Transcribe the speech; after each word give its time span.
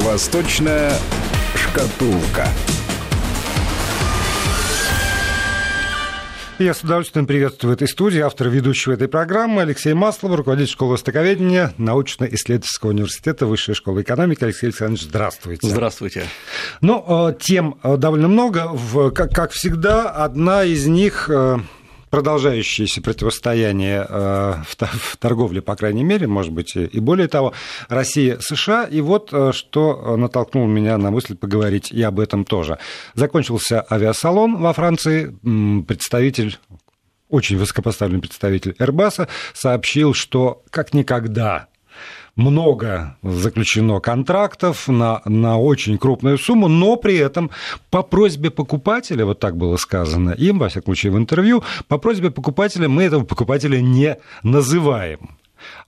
Восточная 0.00 0.92
шкатулка. 1.56 2.46
Я 6.60 6.74
с 6.74 6.82
удовольствием 6.82 7.26
приветствую 7.26 7.72
в 7.72 7.74
этой 7.74 7.88
студии 7.88 8.20
автора 8.20 8.48
ведущего 8.48 8.92
этой 8.92 9.06
программы 9.08 9.62
Алексей 9.62 9.94
Маслов, 9.94 10.34
руководитель 10.34 10.70
школы 10.72 10.92
востоковедения 10.92 11.72
научно-исследовательского 11.78 12.90
университета 12.90 13.46
Высшей 13.46 13.74
школы 13.74 14.02
экономики. 14.02 14.44
Алексей 14.44 14.66
Александрович, 14.66 15.02
здравствуйте. 15.02 15.68
Здравствуйте. 15.68 16.24
Ну, 16.80 17.28
э, 17.28 17.34
тем 17.40 17.78
э, 17.82 17.96
довольно 17.96 18.28
много. 18.28 18.76
Как, 19.10 19.52
всегда, 19.52 20.10
одна 20.10 20.64
из 20.64 20.86
них 20.86 21.28
э, 21.28 21.58
продолжающееся 22.10 23.02
противостояние 23.02 24.06
э, 24.08 24.54
в 24.66 25.16
торговле, 25.18 25.62
по 25.62 25.76
крайней 25.76 26.04
мере, 26.04 26.26
может 26.26 26.52
быть, 26.52 26.76
и 26.76 27.00
более 27.00 27.28
того, 27.28 27.52
Россия-США. 27.88 28.84
И 28.84 29.00
вот 29.00 29.30
э, 29.32 29.52
что 29.52 30.16
натолкнуло 30.16 30.66
меня 30.66 30.98
на 30.98 31.10
мысль 31.10 31.36
поговорить 31.36 31.90
и 31.92 32.02
об 32.02 32.20
этом 32.20 32.44
тоже. 32.44 32.78
Закончился 33.14 33.84
авиасалон 33.90 34.56
во 34.56 34.72
Франции, 34.72 35.36
представитель 35.86 36.58
очень 37.28 37.58
высокопоставленный 37.58 38.20
представитель 38.20 38.74
Airbus 38.78 39.28
сообщил, 39.52 40.14
что 40.14 40.62
как 40.70 40.94
никогда 40.94 41.68
много 42.38 43.16
заключено 43.22 44.00
контрактов 44.00 44.88
на, 44.88 45.20
на 45.24 45.58
очень 45.58 45.98
крупную 45.98 46.38
сумму, 46.38 46.68
но 46.68 46.96
при 46.96 47.16
этом 47.16 47.50
по 47.90 48.02
просьбе 48.02 48.50
покупателя, 48.50 49.26
вот 49.26 49.40
так 49.40 49.56
было 49.56 49.76
сказано 49.76 50.30
им, 50.30 50.58
во 50.58 50.68
всяком 50.68 50.94
случае, 50.94 51.12
в 51.12 51.18
интервью, 51.18 51.62
по 51.88 51.98
просьбе 51.98 52.30
покупателя 52.30 52.88
мы 52.88 53.02
этого 53.02 53.24
покупателя 53.24 53.80
не 53.80 54.16
называем. 54.42 55.37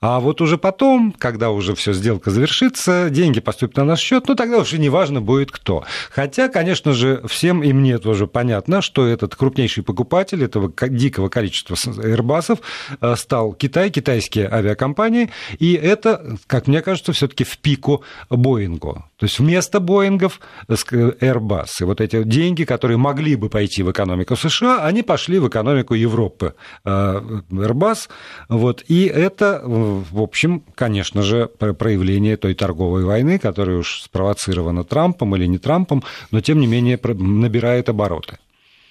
А 0.01 0.21
вот 0.21 0.41
уже 0.41 0.59
потом, 0.59 1.13
когда 1.13 1.51
уже 1.51 1.75
все 1.75 1.93
сделка 1.93 2.31
завершится, 2.31 3.11
деньги 3.11 3.41
поступят 3.41 3.77
на 3.77 3.85
наш 3.85 4.01
счет, 4.01 4.29
ну 4.29 4.35
тогда 4.35 4.59
уже 4.59 4.79
не 4.79 4.89
важно 4.89 5.21
будет 5.21 5.51
кто. 5.53 5.85
Хотя, 6.11 6.49
конечно 6.49 6.93
же, 6.93 7.23
всем 7.27 7.63
и 7.63 7.73
мне 7.73 7.99
тоже 7.99 8.27
понятно, 8.27 8.83
что 8.83 9.07
этот 9.07 9.35
крупнейший 9.35 9.83
покупатель 9.83 10.43
этого 10.45 10.73
дикого 10.89 11.29
количества 11.29 11.75
Airbus 11.75 12.59
э, 13.01 13.17
стал 13.17 13.53
Китай, 13.53 13.91
китайские 13.91 14.49
авиакомпании, 14.49 15.31
и 15.59 15.75
это, 15.75 16.37
как 16.47 16.67
мне 16.67 16.83
кажется, 16.83 17.13
все-таки 17.13 17.45
в 17.45 17.59
пику 17.59 18.03
Боингу. 18.29 19.05
То 19.17 19.27
есть 19.27 19.39
вместо 19.39 19.81
Боингов 19.81 20.41
Airbus. 20.69 21.69
И 21.81 21.85
вот 21.85 22.01
эти 22.01 22.23
деньги, 22.23 22.65
которые 22.65 22.97
могли 22.97 23.37
бы 23.37 23.49
пойти 23.49 23.83
в 23.83 23.91
экономику 23.91 24.37
США, 24.37 24.85
они 24.85 25.03
пошли 25.03 25.39
в 25.39 25.49
экономику 25.49 25.95
Европы. 25.95 26.55
Э, 26.85 27.21
Airbus. 27.51 28.09
Вот. 28.49 28.83
И 28.89 29.05
это, 29.05 29.60
в 29.63 30.21
общем, 30.21 30.63
конечно 30.75 31.23
же, 31.23 31.47
проявление 31.47 32.37
той 32.37 32.55
торговой 32.55 33.05
войны, 33.05 33.39
которая 33.39 33.79
уж 33.79 34.03
спровоцирована 34.03 34.85
Трампом 34.85 35.37
или 35.37 35.47
не 35.47 35.59
Трампом, 35.59 36.03
но 36.31 36.41
тем 36.41 36.61
не 36.61 36.67
менее 36.67 36.99
набирает 37.03 37.89
обороты. 37.89 38.39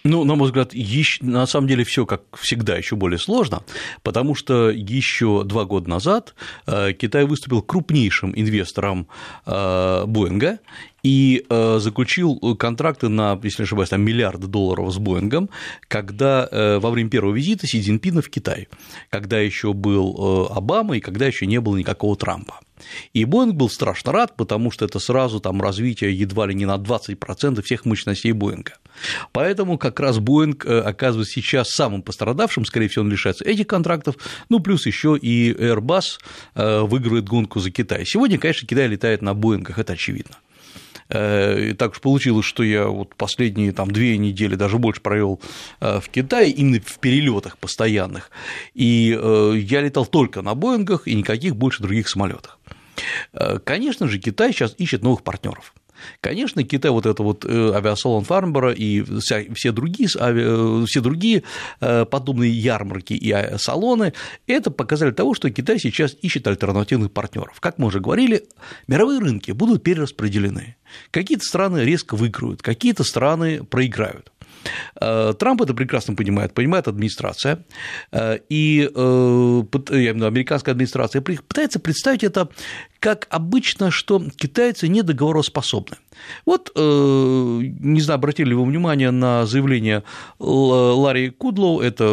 Ну, 0.05 0.23
на 0.23 0.35
мой 0.35 0.47
взгляд, 0.47 0.73
еще, 0.73 1.23
на 1.25 1.45
самом 1.45 1.67
деле 1.67 1.83
все, 1.83 2.05
как 2.05 2.21
всегда, 2.37 2.77
еще 2.77 2.95
более 2.95 3.19
сложно, 3.19 3.63
потому 4.01 4.33
что 4.33 4.69
еще 4.69 5.43
два 5.43 5.65
года 5.65 5.89
назад 5.89 6.35
э, 6.67 6.93
Китай 6.93 7.25
выступил 7.25 7.61
крупнейшим 7.61 8.31
инвестором 8.33 9.07
э, 9.45 10.05
Боинга 10.05 10.59
и 11.03 11.45
э, 11.49 11.79
заключил 11.79 12.37
контракты 12.57 13.09
на, 13.09 13.39
если 13.43 13.63
не 13.63 13.65
ошибаюсь, 13.65 13.89
там 13.89 14.01
миллиарды 14.01 14.47
долларов 14.47 14.93
с 14.93 14.97
Боингом, 14.97 15.49
когда 15.87 16.47
во 16.51 16.89
время 16.89 17.09
первого 17.09 17.33
визита 17.33 17.67
Си 17.67 17.81
Цзиньпина 17.81 18.21
в 18.21 18.29
Китай, 18.29 18.67
когда 19.09 19.39
еще 19.39 19.73
был 19.73 20.47
Обама 20.51 20.97
и 20.97 20.99
когда 20.99 21.25
еще 21.25 21.45
не 21.45 21.59
было 21.59 21.77
никакого 21.77 22.15
Трампа. 22.15 22.59
И 23.13 23.25
Боинг 23.25 23.55
был 23.55 23.69
страшно 23.69 24.11
рад, 24.11 24.35
потому 24.35 24.71
что 24.71 24.85
это 24.85 24.99
сразу 24.99 25.39
там 25.39 25.61
развитие 25.61 26.17
едва 26.17 26.47
ли 26.47 26.55
не 26.55 26.65
на 26.65 26.77
20% 26.77 27.61
всех 27.61 27.85
мощностей 27.85 28.31
Боинга. 28.31 28.73
Поэтому 29.31 29.77
как 29.77 29.99
раз 29.99 30.19
Боинг 30.19 30.65
э, 30.65 30.79
оказывается 30.79 31.33
сейчас 31.33 31.69
самым 31.69 32.01
пострадавшим, 32.01 32.65
скорее 32.65 32.87
всего, 32.89 33.05
он 33.05 33.11
лишается 33.11 33.45
этих 33.45 33.67
контрактов, 33.67 34.15
ну, 34.49 34.59
плюс 34.59 34.85
еще 34.85 35.17
и 35.17 35.53
Airbus 35.53 36.19
э, 36.55 36.81
выигрывает 36.81 37.27
гонку 37.27 37.59
за 37.59 37.71
Китай. 37.71 38.05
Сегодня, 38.05 38.37
конечно, 38.37 38.67
Китай 38.67 38.87
летает 38.87 39.21
на 39.21 39.33
Боингах, 39.33 39.79
это 39.79 39.93
очевидно. 39.93 40.35
Э, 41.09 41.69
и 41.69 41.73
так 41.73 41.91
уж 41.91 42.01
получилось, 42.01 42.45
что 42.45 42.63
я 42.63 42.87
вот 42.87 43.15
последние 43.15 43.71
там, 43.71 43.91
две 43.91 44.17
недели, 44.17 44.55
даже 44.55 44.77
больше 44.77 45.01
провел 45.01 45.39
в 45.79 46.03
Китае, 46.11 46.51
именно 46.51 46.81
в 46.83 46.99
перелетах 46.99 47.57
постоянных. 47.57 48.31
И 48.73 49.17
я 49.55 49.81
летал 49.81 50.05
только 50.05 50.41
на 50.41 50.55
Боингах 50.55 51.07
и 51.07 51.15
никаких 51.15 51.55
больше 51.55 51.81
других 51.83 52.07
самолетах. 52.09 52.59
Конечно 53.63 54.07
же, 54.07 54.19
Китай 54.19 54.51
сейчас 54.51 54.75
ищет 54.77 55.03
новых 55.03 55.23
партнеров. 55.23 55.73
Конечно, 56.21 56.63
Китай, 56.63 56.91
вот 56.91 57.05
это 57.05 57.23
вот 57.23 57.45
э, 57.45 57.71
авиасалон 57.73 58.23
Фарнбора 58.23 58.71
и 58.71 59.01
вся, 59.19 59.43
все 59.53 59.71
другие, 59.71 60.09
ави, 60.19 60.85
все 60.85 61.01
другие 61.01 61.43
э, 61.81 62.05
подобные 62.05 62.51
ярмарки 62.51 63.13
и 63.13 63.35
салоны, 63.57 64.13
это 64.47 64.71
показали 64.71 65.11
того, 65.11 65.33
что 65.33 65.49
Китай 65.49 65.79
сейчас 65.79 66.15
ищет 66.21 66.47
альтернативных 66.47 67.11
партнеров. 67.11 67.59
Как 67.59 67.77
мы 67.77 67.87
уже 67.87 67.99
говорили, 67.99 68.45
мировые 68.87 69.19
рынки 69.19 69.51
будут 69.51 69.83
перераспределены. 69.83 70.75
Какие-то 71.11 71.45
страны 71.45 71.79
резко 71.79 72.15
выиграют, 72.15 72.61
какие-то 72.61 73.03
страны 73.03 73.63
проиграют. 73.63 74.31
Э, 74.99 75.33
Трамп 75.37 75.61
это 75.61 75.73
прекрасно 75.73 76.15
понимает, 76.15 76.53
понимает 76.53 76.87
администрация, 76.87 77.65
э, 78.11 78.39
и 78.49 78.81
американская 78.93 80.73
администрация 80.73 81.21
пытается 81.21 81.79
представить 81.79 82.23
это 82.23 82.49
как 82.99 83.27
обычно, 83.29 83.91
что 83.91 84.21
китайцы 84.35 84.87
недоговороспособны. 84.87 85.97
Вот, 86.45 86.71
э, 86.75 86.81
не 86.81 88.01
знаю, 88.01 88.17
обратили 88.17 88.49
ли 88.49 88.55
вы 88.55 88.65
внимание 88.65 89.11
на 89.11 89.45
заявление 89.45 90.03
Ларри 90.37 91.29
Кудлоу, 91.29 91.79
это 91.79 92.05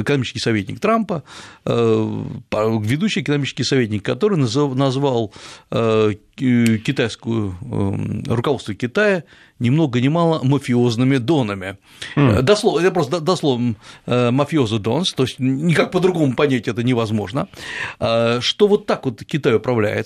экономический 0.00 0.40
советник 0.40 0.80
Трампа, 0.80 1.22
ведущий 1.64 3.20
экономический 3.20 3.62
советник, 3.62 4.02
который 4.02 4.38
назвал 4.38 5.32
китайскую 5.70 7.56
руководство 8.26 8.74
Китая 8.74 9.24
ни 9.58 9.70
много 9.70 10.00
ни 10.00 10.08
мало 10.08 10.40
мафиозными 10.42 11.16
донами. 11.18 11.78
Mm. 12.16 12.42
Дословно, 12.42 12.80
это 12.80 12.90
просто 12.92 13.20
дословно 13.20 13.74
э, 14.06 14.30
мафиозы 14.30 14.78
донс, 14.78 15.12
то 15.12 15.24
есть 15.24 15.38
никак 15.38 15.90
по-другому 15.90 16.34
понять 16.34 16.68
это 16.68 16.82
невозможно, 16.82 17.48
э, 17.98 18.38
что 18.40 18.68
вот 18.68 18.86
так 18.86 19.04
вот 19.04 19.24
Китай 19.24 19.54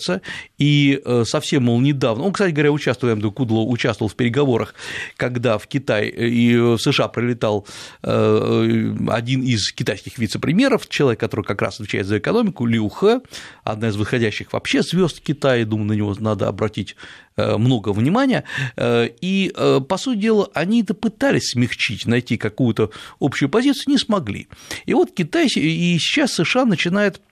управляется, 0.03 0.23
и 0.59 1.01
совсем, 1.25 1.65
мол, 1.65 1.81
недавно, 1.81 2.25
он, 2.25 2.33
кстати 2.33 2.53
говоря, 2.53 2.73
участвовал, 2.73 3.17
я 3.17 3.31
Кудло 3.31 3.61
участвовал 3.61 4.09
в 4.09 4.15
переговорах, 4.15 4.75
когда 5.17 5.59
в 5.59 5.67
Китай 5.67 6.09
и 6.09 6.57
в 6.57 6.79
США 6.79 7.09
прилетал 7.09 7.67
один 8.03 9.43
из 9.43 9.73
китайских 9.73 10.19
вице-премьеров, 10.19 10.89
человек, 10.89 11.21
который 11.21 11.45
как 11.45 11.62
раз 11.62 11.81
отвечает 11.81 12.07
за 12.07 12.19
экономику, 12.19 12.67
Лю 12.67 12.89
Хэ, 12.89 13.21
одна 13.65 13.89
из 13.89 13.97
выходящих 13.97 14.53
вообще 14.53 14.83
звезд 14.83 15.21
Китая, 15.21 15.65
думаю, 15.65 15.89
на 15.89 15.93
него 15.93 16.15
надо 16.19 16.49
обратить 16.49 16.97
Э, 17.35 17.57
много 17.57 17.95
внимания, 17.95 18.45
э, 18.77 19.09
и, 19.23 19.53
э, 19.57 19.81
по 19.89 19.97
сути 19.97 20.19
дела, 20.19 20.51
они 20.53 20.83
это 20.83 20.93
пытались 20.93 21.53
смягчить, 21.53 22.05
найти 22.07 22.37
какую-то 22.37 22.91
общую 23.21 23.49
позицию, 23.49 23.85
не 23.87 23.99
смогли. 23.99 24.49
И 24.85 24.93
вот 24.93 25.12
Китай 25.12 25.47
и 25.47 25.99
сейчас 25.99 26.35
США 26.35 26.67
начинает 26.67 27.23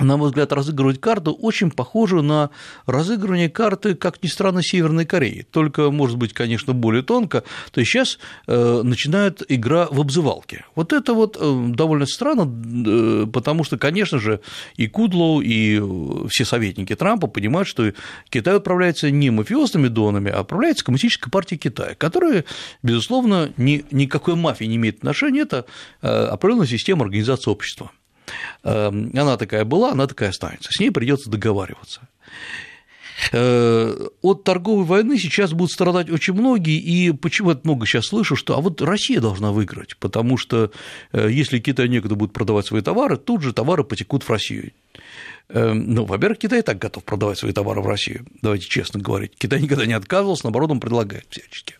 на 0.00 0.16
мой 0.16 0.28
взгляд, 0.28 0.52
разыгрывать 0.52 1.00
карту 1.00 1.32
очень 1.32 1.70
похожую 1.70 2.24
на 2.24 2.50
разыгрывание 2.86 3.48
карты, 3.48 3.94
как 3.94 4.22
ни 4.22 4.28
странно, 4.28 4.60
Северной 4.62 5.04
Кореи. 5.04 5.46
Только, 5.50 5.90
может 5.90 6.16
быть, 6.16 6.32
конечно, 6.32 6.72
более 6.72 7.02
тонко. 7.02 7.44
То 7.70 7.80
есть 7.80 7.92
сейчас 7.92 8.18
э, 8.48 8.82
начинает 8.82 9.42
игра 9.48 9.86
в 9.88 10.00
обзывалке. 10.00 10.64
Вот 10.74 10.92
это 10.92 11.14
вот 11.14 11.36
э, 11.38 11.66
довольно 11.68 12.06
странно, 12.06 12.42
э, 12.44 13.26
потому 13.32 13.62
что, 13.62 13.78
конечно 13.78 14.18
же, 14.18 14.40
и 14.76 14.88
Кудлоу, 14.88 15.40
и 15.40 15.80
все 16.28 16.44
советники 16.44 16.96
Трампа 16.96 17.28
понимают, 17.28 17.68
что 17.68 17.92
Китай 18.30 18.56
управляется 18.56 19.12
не 19.12 19.30
мафиозными 19.30 19.86
донами, 19.86 20.30
а 20.30 20.42
управляется 20.42 20.84
Коммунистической 20.84 21.30
партией 21.30 21.58
Китая, 21.60 21.94
которая, 21.94 22.44
безусловно, 22.82 23.52
ни, 23.56 23.84
никакой 23.92 24.34
мафии 24.34 24.64
не 24.64 24.74
имеет 24.74 24.98
отношения, 24.98 25.42
это 25.42 25.66
определенная 26.00 26.66
система 26.66 27.04
организации 27.04 27.50
общества. 27.50 27.92
Эм, 28.62 29.10
она 29.14 29.36
такая 29.36 29.64
была, 29.64 29.92
она 29.92 30.06
такая 30.06 30.30
останется. 30.30 30.70
С 30.72 30.80
ней 30.80 30.90
придется 30.90 31.30
договариваться. 31.30 32.08
Э, 33.32 34.08
от 34.22 34.44
торговой 34.44 34.84
войны 34.84 35.18
сейчас 35.18 35.52
будут 35.52 35.72
страдать 35.72 36.10
очень 36.10 36.34
многие, 36.34 36.78
и 36.78 37.12
почему 37.12 37.50
я 37.50 37.60
много 37.62 37.86
сейчас 37.86 38.06
слышу, 38.06 38.36
что 38.36 38.56
а 38.56 38.60
вот 38.60 38.82
Россия 38.82 39.20
должна 39.20 39.52
выиграть, 39.52 39.96
потому 39.98 40.36
что 40.36 40.72
э, 41.12 41.28
если 41.30 41.58
Китай 41.58 41.88
некогда 41.88 42.16
будет 42.16 42.32
продавать 42.32 42.66
свои 42.66 42.82
товары, 42.82 43.16
тут 43.16 43.42
же 43.42 43.52
товары 43.52 43.84
потекут 43.84 44.24
в 44.24 44.30
Россию. 44.30 44.72
Эм, 45.48 45.94
ну, 45.94 46.04
во-первых, 46.04 46.38
Китай 46.38 46.60
и 46.60 46.62
так 46.62 46.78
готов 46.78 47.04
продавать 47.04 47.38
свои 47.38 47.52
товары 47.52 47.80
в 47.80 47.86
Россию, 47.86 48.26
давайте 48.42 48.66
честно 48.66 49.00
говорить. 49.00 49.32
Китай 49.38 49.60
никогда 49.60 49.86
не 49.86 49.94
отказывался, 49.94 50.44
наоборот, 50.46 50.70
он 50.72 50.80
предлагает 50.80 51.26
всячески. 51.30 51.76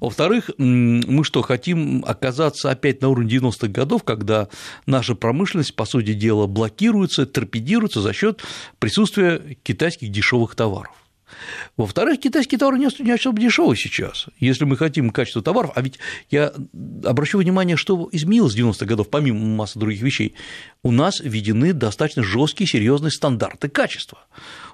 Во-вторых, 0.00 0.50
мы 0.58 1.24
что, 1.24 1.42
хотим 1.42 2.04
оказаться 2.06 2.70
опять 2.70 3.00
на 3.00 3.08
уровне 3.08 3.36
90-х 3.36 3.68
годов, 3.68 4.04
когда 4.04 4.48
наша 4.86 5.14
промышленность, 5.14 5.74
по 5.74 5.84
сути 5.84 6.14
дела, 6.14 6.46
блокируется, 6.46 7.26
торпедируется 7.26 8.00
за 8.00 8.12
счет 8.12 8.42
присутствия 8.78 9.56
китайских 9.62 10.10
дешевых 10.10 10.54
товаров. 10.54 11.01
Во-вторых, 11.76 12.20
китайские 12.20 12.58
товары 12.58 12.78
не, 12.78 12.88
не 13.00 13.12
особо 13.12 13.40
дешевые 13.40 13.76
сейчас. 13.76 14.26
Если 14.38 14.64
мы 14.64 14.76
хотим 14.76 15.10
качество 15.10 15.42
товаров, 15.42 15.72
а 15.74 15.82
ведь 15.82 15.98
я 16.30 16.52
обращу 17.04 17.38
внимание, 17.38 17.76
что 17.76 18.08
изменилось 18.12 18.52
с 18.52 18.56
90-х 18.56 18.86
годов, 18.86 19.08
помимо 19.08 19.38
массы 19.38 19.78
других 19.78 20.02
вещей, 20.02 20.34
у 20.82 20.90
нас 20.90 21.20
введены 21.20 21.72
достаточно 21.72 22.22
жесткие, 22.22 22.66
серьезные 22.66 23.10
стандарты 23.10 23.68
качества. 23.68 24.18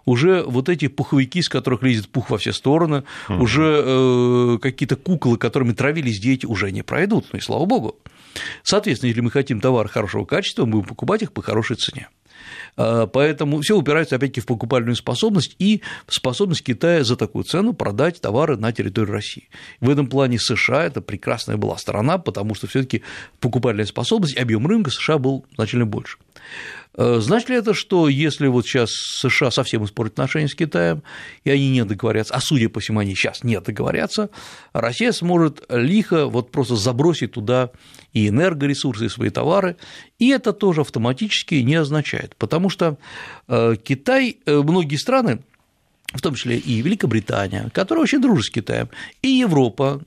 Уже 0.04 0.42
вот 0.42 0.68
эти 0.68 0.88
пуховики, 0.88 1.42
с 1.42 1.48
которых 1.48 1.82
лезет 1.82 2.08
пух 2.08 2.30
во 2.30 2.38
все 2.38 2.52
стороны, 2.52 3.04
угу. 3.28 3.42
уже 3.42 3.82
э, 3.84 4.58
какие-то 4.60 4.96
куклы, 4.96 5.36
которыми 5.36 5.72
травились 5.72 6.18
дети, 6.18 6.46
уже 6.46 6.70
не 6.70 6.82
пройдут, 6.82 7.26
ну 7.32 7.38
и 7.38 7.42
слава 7.42 7.66
богу. 7.66 7.96
Соответственно, 8.62 9.08
если 9.08 9.20
мы 9.20 9.30
хотим 9.30 9.60
товар 9.60 9.88
хорошего 9.88 10.24
качества, 10.24 10.64
мы 10.64 10.72
будем 10.72 10.86
покупать 10.86 11.22
их 11.22 11.32
по 11.32 11.42
хорошей 11.42 11.76
цене. 11.76 12.08
А, 12.78 13.06
поэтому 13.08 13.60
все 13.60 13.76
упирается, 13.76 14.16
опять-таки, 14.16 14.40
в 14.40 14.46
покупательную 14.46 14.94
способность 14.94 15.56
и 15.58 15.82
способность 16.06 16.62
Китая 16.62 17.02
за 17.02 17.16
такую 17.16 17.44
цену 17.44 17.74
продать 17.74 18.20
товары 18.20 18.56
на 18.56 18.72
территории 18.72 19.10
России. 19.10 19.48
В 19.80 19.90
этом 19.90 20.06
плане 20.06 20.38
США 20.38 20.84
это 20.84 21.00
прекрасная 21.00 21.56
была 21.56 21.76
страна, 21.76 22.18
потому 22.18 22.54
что 22.54 22.68
все 22.68 22.82
таки 22.82 23.02
покупательная 23.40 23.86
способность, 23.86 24.38
объем 24.38 24.66
рынка 24.66 24.90
США 24.90 25.18
был 25.18 25.44
значительно 25.56 25.86
больше. 25.86 26.18
Э, 26.98 27.20
значит 27.20 27.48
ли 27.48 27.56
это, 27.56 27.74
что 27.74 28.08
если 28.08 28.48
вот 28.48 28.66
сейчас 28.66 28.90
США 28.90 29.52
совсем 29.52 29.84
испортят 29.84 30.14
отношения 30.14 30.48
с 30.48 30.54
Китаем, 30.54 31.04
и 31.44 31.50
они 31.50 31.70
не 31.70 31.84
договорятся, 31.84 32.34
а 32.34 32.40
судя 32.40 32.68
по 32.68 32.80
всему, 32.80 32.98
они 32.98 33.14
сейчас 33.14 33.44
не 33.44 33.58
договорятся, 33.60 34.30
Россия 34.72 35.12
сможет 35.12 35.64
лихо 35.68 36.26
вот 36.26 36.50
просто 36.50 36.74
забросить 36.74 37.32
туда 37.32 37.70
и 38.12 38.28
энергоресурсы, 38.28 39.06
и 39.06 39.08
свои 39.08 39.30
товары, 39.30 39.76
и 40.18 40.28
это 40.30 40.52
тоже 40.52 40.80
автоматически 40.80 41.54
не 41.54 41.76
означает, 41.76 42.34
потому 42.36 42.68
что 42.68 42.98
э, 43.46 43.76
Китай, 43.82 44.38
э, 44.44 44.56
многие 44.56 44.96
страны, 44.96 45.38
в 46.12 46.20
том 46.20 46.34
числе 46.34 46.58
и 46.58 46.82
Великобритания, 46.82 47.70
которая 47.72 48.02
очень 48.02 48.20
дружит 48.20 48.46
с 48.46 48.50
Китаем, 48.50 48.88
и 49.22 49.28
Европа, 49.28 50.00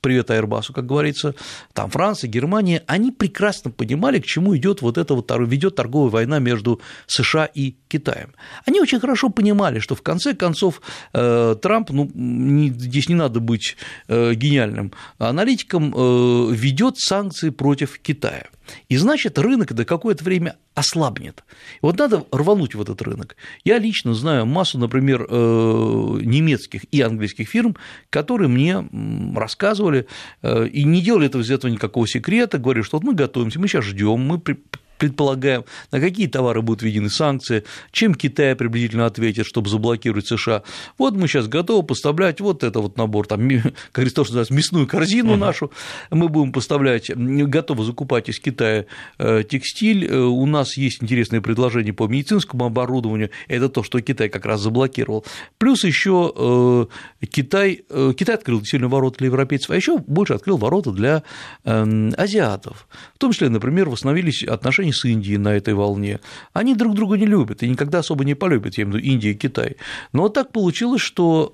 привет 0.00 0.30
Airbus, 0.30 0.72
как 0.72 0.86
говорится, 0.86 1.34
там 1.72 1.90
Франция, 1.90 2.28
Германия, 2.28 2.82
они 2.86 3.12
прекрасно 3.12 3.70
понимали, 3.70 4.20
к 4.20 4.26
чему 4.26 4.56
идет 4.56 4.82
вот 4.82 4.98
эта 4.98 5.14
вот 5.14 5.30
ведет 5.30 5.76
торговая 5.76 6.10
война 6.10 6.38
между 6.38 6.80
США 7.06 7.46
и 7.46 7.76
Китаем. 7.88 8.34
Они 8.66 8.80
очень 8.80 9.00
хорошо 9.00 9.30
понимали, 9.30 9.78
что 9.78 9.94
в 9.94 10.02
конце 10.02 10.34
концов 10.34 10.80
э, 11.12 11.56
Трамп, 11.60 11.90
ну, 11.90 12.10
здесь 12.14 13.08
не 13.08 13.14
надо 13.14 13.40
быть 13.40 13.76
э, 14.08 14.34
гениальным 14.34 14.92
аналитиком, 15.18 15.94
э, 15.94 16.54
ведет 16.54 16.98
санкции 16.98 17.50
против 17.50 17.98
Китая. 17.98 18.46
И 18.88 18.96
значит, 18.96 19.38
рынок 19.38 19.72
до 19.72 19.84
какое-то 19.84 20.24
время 20.24 20.56
ослабнет. 20.78 21.44
Вот 21.82 21.98
надо 21.98 22.24
рвануть 22.30 22.74
в 22.74 22.80
этот 22.80 23.02
рынок. 23.02 23.36
Я 23.64 23.78
лично 23.78 24.14
знаю 24.14 24.46
массу, 24.46 24.78
например, 24.78 25.26
э, 25.28 25.34
немецких 26.22 26.84
и 26.92 27.00
английских 27.00 27.48
фирм, 27.48 27.76
которые 28.10 28.48
мне 28.48 28.88
рассказывали 29.34 30.06
э, 30.42 30.68
и 30.68 30.84
не 30.84 31.00
делали 31.00 31.26
этого 31.26 31.42
из 31.42 31.50
этого 31.50 31.70
никакого 31.70 32.06
секрета, 32.06 32.58
говорили, 32.58 32.84
что 32.84 32.98
вот 32.98 33.04
мы 33.04 33.14
готовимся, 33.14 33.58
мы 33.58 33.66
сейчас 33.66 33.84
ждем, 33.84 34.20
мы 34.20 34.38
предполагаем, 34.98 35.64
на 35.90 36.00
какие 36.00 36.26
товары 36.26 36.62
будут 36.62 36.82
введены 36.82 37.08
санкции, 37.08 37.64
чем 37.92 38.14
Китай 38.14 38.54
приблизительно 38.54 39.06
ответит, 39.06 39.46
чтобы 39.46 39.70
заблокировать 39.70 40.26
США. 40.26 40.62
Вот 40.98 41.14
мы 41.14 41.28
сейчас 41.28 41.48
готовы 41.48 41.86
поставлять 41.86 42.40
вот 42.40 42.64
это 42.64 42.80
вот 42.80 42.96
набор, 42.96 43.26
там, 43.26 43.48
как 43.48 43.72
говорится, 43.94 44.16
то, 44.16 44.24
что 44.24 44.32
называется, 44.34 44.54
мясную 44.54 44.86
корзину 44.86 45.34
uh-huh. 45.34 45.38
нашу, 45.38 45.72
мы 46.10 46.28
будем 46.28 46.52
поставлять, 46.52 47.10
готовы 47.14 47.84
закупать 47.84 48.28
из 48.28 48.40
Китая 48.40 48.86
э, 49.18 49.44
текстиль, 49.48 50.06
э, 50.06 50.18
у 50.18 50.46
нас 50.46 50.76
есть 50.76 51.02
интересные 51.02 51.40
предложения 51.40 51.92
по 51.92 52.06
медицинскому 52.06 52.66
оборудованию, 52.66 53.30
это 53.46 53.68
то, 53.68 53.82
что 53.82 54.00
Китай 54.00 54.28
как 54.28 54.44
раз 54.44 54.60
заблокировал. 54.60 55.24
Плюс 55.58 55.84
еще 55.84 56.32
э, 56.36 57.26
Китай, 57.26 57.84
Китай 58.16 58.34
открыл 58.34 58.64
сильно 58.64 58.88
ворота 58.88 59.18
для 59.18 59.26
европейцев, 59.26 59.70
а 59.70 59.76
еще 59.76 59.98
больше 59.98 60.34
открыл 60.34 60.56
ворота 60.56 60.90
для 60.90 61.22
эм, 61.64 62.12
азиатов. 62.16 62.88
В 63.14 63.18
том 63.18 63.32
числе, 63.32 63.48
например, 63.48 63.88
восстановились 63.88 64.42
отношения 64.44 64.87
отношения 64.88 64.92
с 64.92 65.04
Индией 65.04 65.38
на 65.38 65.48
этой 65.48 65.74
волне. 65.74 66.20
Они 66.52 66.74
друг 66.74 66.94
друга 66.94 67.16
не 67.16 67.26
любят 67.26 67.62
и 67.62 67.68
никогда 67.68 67.98
особо 67.98 68.24
не 68.24 68.34
полюбят, 68.34 68.78
я 68.78 68.84
имею 68.84 68.94
в 68.94 68.98
виду 68.98 69.12
Индия 69.12 69.30
и 69.30 69.34
Китай. 69.34 69.76
Но 70.12 70.22
вот 70.22 70.34
так 70.34 70.52
получилось, 70.52 71.02
что 71.02 71.52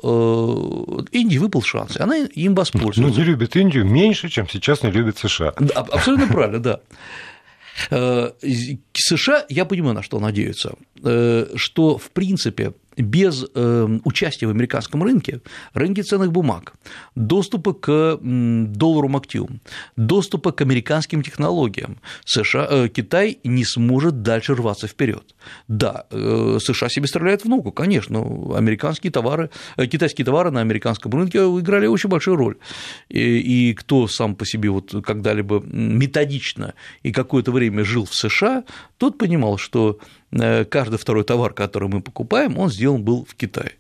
э, 1.11 1.17
Индии 1.19 1.39
выпал 1.39 1.63
шанс, 1.63 1.97
и 1.97 2.03
она 2.03 2.17
им 2.17 2.55
воспользовалась. 2.55 2.97
Ну, 2.97 3.09
не 3.09 3.25
любит 3.25 3.57
Индию 3.57 3.85
меньше, 3.85 4.29
чем 4.29 4.49
сейчас 4.49 4.83
не 4.83 4.91
любит 4.91 5.19
США. 5.19 5.53
Абсолютно 5.75 6.27
правильно, 6.27 6.59
да. 6.59 6.81
Э, 7.91 8.31
США, 8.93 9.45
я 9.49 9.65
понимаю, 9.65 9.95
на 9.95 10.03
что 10.03 10.21
надеются, 10.21 10.75
э, 11.03 11.47
что, 11.57 11.99
в 11.99 12.11
принципе, 12.11 12.73
без 12.96 13.44
эм, 13.55 14.00
участия 14.05 14.46
в 14.46 14.50
американском 14.50 15.02
рынке, 15.02 15.41
рынке 15.73 16.02
ценных 16.02 16.32
бумаг, 16.32 16.75
доступа 17.14 17.73
к 17.73 18.19
доллару 18.20 19.08
активам, 19.17 19.61
доступа 19.96 20.52
к 20.52 20.61
американским 20.61 21.23
технологиям, 21.23 21.99
США, 22.25 22.67
э, 22.70 22.88
Китай 22.88 23.38
не 23.44 23.64
сможет 23.64 24.23
дальше 24.23 24.55
рваться 24.55 24.87
вперед. 24.87 25.35
Да, 25.69 26.06
э, 26.11 26.58
США 26.61 26.88
себе 26.88 27.06
стреляют 27.06 27.44
в 27.44 27.49
ногу, 27.49 27.73
конечно, 27.73 28.20
американские 28.56 29.11
товары, 29.11 29.50
э, 29.76 29.87
китайские 29.87 30.25
товары 30.25 30.50
на 30.50 30.61
американском 30.61 31.12
рынке 31.12 31.38
играли 31.38 31.87
очень 31.87 32.11
большую 32.11 32.37
роль. 32.37 32.56
И, 33.08 33.75
кто 33.75 34.08
сам 34.08 34.35
по 34.35 34.47
себе 34.47 34.70
вот 34.70 34.94
когда-либо 35.05 35.61
методично 35.61 36.75
и 37.02 37.12
какое-то 37.12 37.52
время 37.52 37.85
жил 37.85 38.05
в 38.05 38.14
США, 38.14 38.64
тот 38.99 39.19
понимал, 39.19 39.58
что 39.58 39.99
каждый 40.35 40.99
второй 40.99 41.25
товар, 41.25 41.53
который 41.53 41.89
мы 41.89 42.01
покупаем, 42.01 42.57
он 42.59 42.71
сделан 42.71 43.03
был 43.03 43.25
в 43.25 43.35
Китае. 43.35 43.73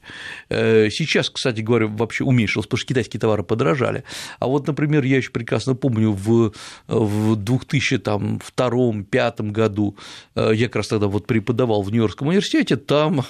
Э, 0.48 0.88
сейчас, 0.90 1.30
кстати 1.30 1.60
говоря, 1.60 1.86
вообще 1.86 2.24
уменьшилось, 2.24 2.66
потому 2.66 2.78
что 2.78 2.88
китайские 2.88 3.20
товары 3.20 3.42
подорожали. 3.42 4.04
А 4.38 4.46
вот, 4.46 4.66
например, 4.66 5.04
я 5.04 5.16
еще 5.16 5.30
прекрасно 5.30 5.74
помню, 5.74 6.12
в, 6.12 6.52
в 6.86 7.36
2002-2005 7.36 9.50
году 9.50 9.96
э, 10.34 10.52
я 10.54 10.66
как 10.66 10.76
раз 10.76 10.88
тогда 10.88 11.08
вот 11.08 11.26
преподавал 11.26 11.82
в 11.82 11.90
Нью-Йоркском 11.90 12.28
университете, 12.28 12.76
там 12.76 13.24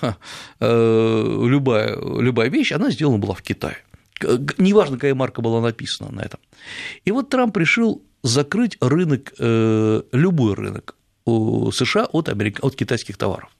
любая, 0.60 1.98
любая 2.00 2.50
вещь, 2.50 2.72
она 2.72 2.90
сделана 2.90 3.18
была 3.18 3.34
в 3.34 3.42
Китае. 3.42 3.78
Неважно, 4.58 4.96
какая 4.96 5.14
марка 5.14 5.42
была 5.42 5.60
написана 5.60 6.10
на 6.12 6.20
этом. 6.20 6.40
И 7.04 7.10
вот 7.10 7.30
Трамп 7.30 7.56
решил 7.56 8.02
закрыть 8.22 8.76
рынок, 8.80 9.32
любой 9.38 10.54
рынок 10.54 10.94
у 11.24 11.70
США 11.70 12.06
от, 12.06 12.28
Америк... 12.28 12.58
от 12.62 12.76
китайских 12.76 13.16
товаров. 13.16 13.50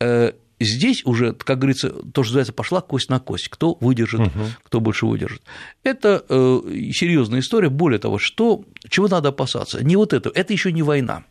Э, 0.00 0.32
здесь 0.60 1.04
уже, 1.04 1.32
как 1.32 1.58
говорится, 1.58 1.90
то, 1.90 2.22
что 2.22 2.32
называется, 2.32 2.52
пошла 2.52 2.80
кость 2.80 3.10
на 3.10 3.20
кость, 3.20 3.48
кто 3.48 3.76
выдержит, 3.80 4.20
угу. 4.20 4.44
кто 4.64 4.80
больше 4.80 5.06
выдержит. 5.06 5.42
Это 5.82 6.24
э, 6.28 6.60
серьезная 6.92 7.40
история. 7.40 7.68
Более 7.68 7.98
того, 7.98 8.18
что, 8.18 8.64
чего 8.88 9.08
надо 9.08 9.30
опасаться? 9.30 9.84
Не 9.84 9.96
вот 9.96 10.12
это, 10.12 10.30
это 10.34 10.52
еще 10.52 10.72
не 10.72 10.82
война. 10.82 11.24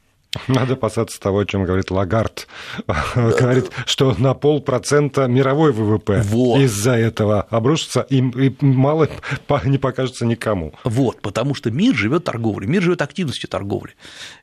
Надо 0.47 0.73
опасаться 0.73 1.19
того, 1.19 1.39
о 1.39 1.45
чем 1.45 1.63
говорит 1.63 1.91
Лагард. 1.91 2.47
говорит, 3.15 3.71
что 3.85 4.15
на 4.17 4.33
полпроцента 4.33 5.27
мировой 5.27 5.71
ВВП 5.71 6.21
вот. 6.25 6.59
из-за 6.61 6.91
этого 6.91 7.41
обрушится, 7.43 8.01
и, 8.09 8.17
и 8.17 8.55
мало 8.61 9.09
не 9.65 9.77
покажется 9.77 10.25
никому. 10.25 10.73
Вот, 10.83 11.21
потому 11.21 11.53
что 11.53 11.71
мир 11.71 11.95
живет 11.95 12.23
торговлей, 12.23 12.67
мир 12.67 12.81
живет 12.81 13.01
активностью 13.01 13.49
торговли. 13.49 13.93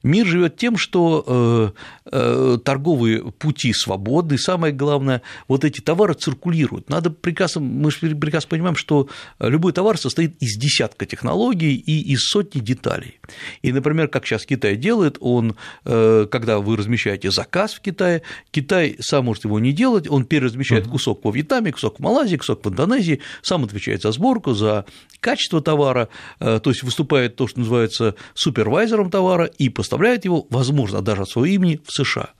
Мир 0.02 0.26
живет 0.26 0.56
тем, 0.56 0.76
что 0.76 1.24
э, 1.26 1.70
э, 2.12 2.58
торговые 2.64 3.32
пути 3.32 3.72
свободны, 3.72 4.34
и 4.34 4.38
самое 4.38 4.72
главное, 4.72 5.22
вот 5.48 5.64
эти 5.64 5.80
товары 5.80 6.14
циркулируют. 6.14 6.88
Надо 6.88 7.10
прекрасно, 7.10 7.60
мы 7.60 7.90
же 7.90 7.98
прекрасно 7.98 8.48
понимаем, 8.48 8.76
что 8.76 9.08
любой 9.40 9.72
товар 9.72 9.98
состоит 9.98 10.36
из 10.40 10.56
десятка 10.56 11.06
технологий 11.06 11.74
и 11.74 12.12
из 12.12 12.20
сотни 12.24 12.60
деталей. 12.60 13.20
И, 13.62 13.72
например, 13.72 14.08
как 14.08 14.26
сейчас 14.26 14.46
Китай 14.46 14.76
делает, 14.76 15.16
он 15.20 15.56
когда 15.84 16.58
вы 16.58 16.76
размещаете 16.76 17.30
заказ 17.30 17.74
в 17.74 17.80
Китае, 17.80 18.22
Китай 18.50 18.96
сам 19.00 19.24
может 19.26 19.44
его 19.44 19.58
не 19.58 19.72
делать, 19.72 20.08
он 20.08 20.24
переразмещает 20.24 20.86
кусок 20.86 21.24
во 21.24 21.30
Вьетнаме, 21.30 21.72
кусок 21.72 21.98
в 21.98 22.02
Малайзии, 22.02 22.36
кусок 22.36 22.64
в 22.64 22.68
Индонезии, 22.68 23.20
сам 23.42 23.64
отвечает 23.64 24.02
за 24.02 24.12
сборку, 24.12 24.52
за 24.52 24.84
качество 25.20 25.60
товара, 25.60 26.08
э, 26.40 26.60
то 26.62 26.70
есть 26.70 26.82
выступает 26.82 27.36
то, 27.36 27.46
что 27.46 27.60
называется 27.60 28.14
супервайзером 28.34 29.10
товара 29.10 29.44
и 29.44 29.68
поставляет 29.68 30.24
его, 30.24 30.46
возможно, 30.50 31.02
даже 31.02 31.22
от 31.22 31.28
своего 31.28 31.54
имени 31.54 31.80
в 31.84 31.92
США. 31.92 32.30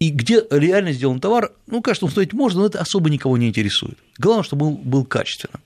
И 0.00 0.10
где 0.10 0.42
реально 0.50 0.92
сделан 0.92 1.20
товар, 1.20 1.52
ну, 1.68 1.80
конечно, 1.82 2.06
он 2.06 2.10
стоить 2.10 2.32
можно, 2.32 2.60
но 2.60 2.66
это 2.66 2.80
особо 2.80 3.10
никого 3.10 3.36
не 3.36 3.48
интересует. 3.48 3.96
Главное, 4.18 4.42
чтобы 4.42 4.66
он 4.66 4.76
был 4.76 5.04
качественным. 5.04 5.62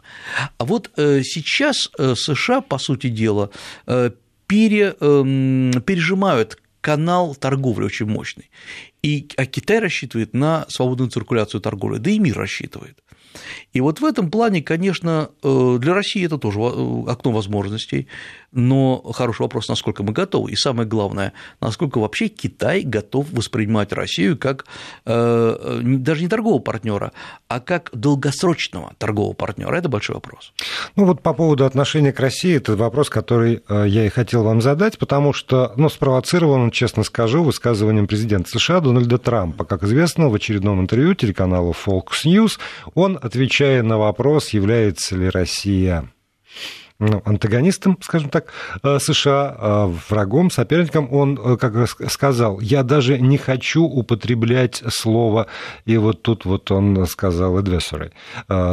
А 0.58 0.64
вот 0.66 0.90
э, 0.96 1.22
сейчас 1.22 1.90
США, 1.96 2.60
по 2.60 2.78
сути 2.78 3.08
дела, 3.08 3.50
пере, 4.46 4.94
эм, 5.00 5.72
пережимают 5.86 6.58
канал 6.82 7.34
торговли 7.34 7.84
очень 7.84 8.06
мощный. 8.06 8.50
И, 9.02 9.28
а 9.38 9.46
Китай 9.46 9.78
рассчитывает 9.78 10.34
на 10.34 10.66
свободную 10.68 11.10
циркуляцию 11.10 11.62
торговли, 11.62 11.98
да 11.98 12.10
и 12.10 12.18
мир 12.18 12.36
рассчитывает. 12.36 12.98
И 13.72 13.80
вот 13.80 14.00
в 14.00 14.04
этом 14.04 14.30
плане, 14.30 14.62
конечно, 14.62 15.30
э, 15.42 15.78
для 15.80 15.94
России 15.94 16.26
это 16.26 16.36
тоже 16.36 16.58
э, 16.60 17.04
окно 17.08 17.32
возможностей, 17.32 18.08
но 18.52 19.02
хороший 19.12 19.42
вопрос, 19.42 19.68
насколько 19.68 20.02
мы 20.02 20.12
готовы. 20.12 20.52
И 20.52 20.56
самое 20.56 20.88
главное, 20.88 21.32
насколько 21.60 21.98
вообще 21.98 22.28
Китай 22.28 22.82
готов 22.82 23.30
воспринимать 23.32 23.92
Россию 23.92 24.38
как 24.38 24.66
э, 25.04 25.80
даже 25.82 26.22
не 26.22 26.28
торгового 26.28 26.60
партнера, 26.60 27.12
а 27.48 27.60
как 27.60 27.90
долгосрочного 27.92 28.94
торгового 28.98 29.32
партнера. 29.32 29.76
Это 29.76 29.88
большой 29.88 30.16
вопрос. 30.16 30.52
Ну 30.96 31.06
вот 31.06 31.22
по 31.22 31.32
поводу 31.32 31.64
отношения 31.64 32.12
к 32.12 32.20
России, 32.20 32.56
это 32.56 32.76
вопрос, 32.76 33.10
который 33.10 33.62
я 33.68 34.06
и 34.06 34.08
хотел 34.08 34.44
вам 34.44 34.60
задать, 34.60 34.98
потому 34.98 35.32
что, 35.32 35.72
ну, 35.76 35.88
спровоцирован, 35.88 36.70
честно 36.70 37.02
скажу, 37.02 37.42
высказыванием 37.42 38.06
президента 38.06 38.50
США 38.50 38.80
Дональда 38.80 39.18
Трампа. 39.18 39.64
Как 39.64 39.82
известно, 39.84 40.28
в 40.28 40.34
очередном 40.34 40.80
интервью 40.80 41.14
телеканалу 41.14 41.74
Fox 41.86 42.24
News 42.24 42.58
он 42.94 43.18
отвечая 43.20 43.82
на 43.82 43.98
вопрос, 43.98 44.50
является 44.50 45.16
ли 45.16 45.28
Россия 45.28 46.08
антагонистом, 47.24 47.98
скажем 48.00 48.30
так, 48.30 48.46
э, 48.82 48.98
США, 48.98 49.56
э, 49.58 49.92
врагом, 50.08 50.50
соперником, 50.50 51.08
он, 51.12 51.38
э, 51.42 51.56
как 51.56 51.88
сказал, 52.10 52.60
я 52.60 52.82
даже 52.82 53.18
не 53.18 53.38
хочу 53.38 53.84
употреблять 53.84 54.82
слово, 54.88 55.46
и 55.84 55.96
вот 55.96 56.22
тут 56.22 56.44
вот 56.44 56.70
он 56.70 57.06
сказал 57.06 57.58
adversary, 57.58 58.12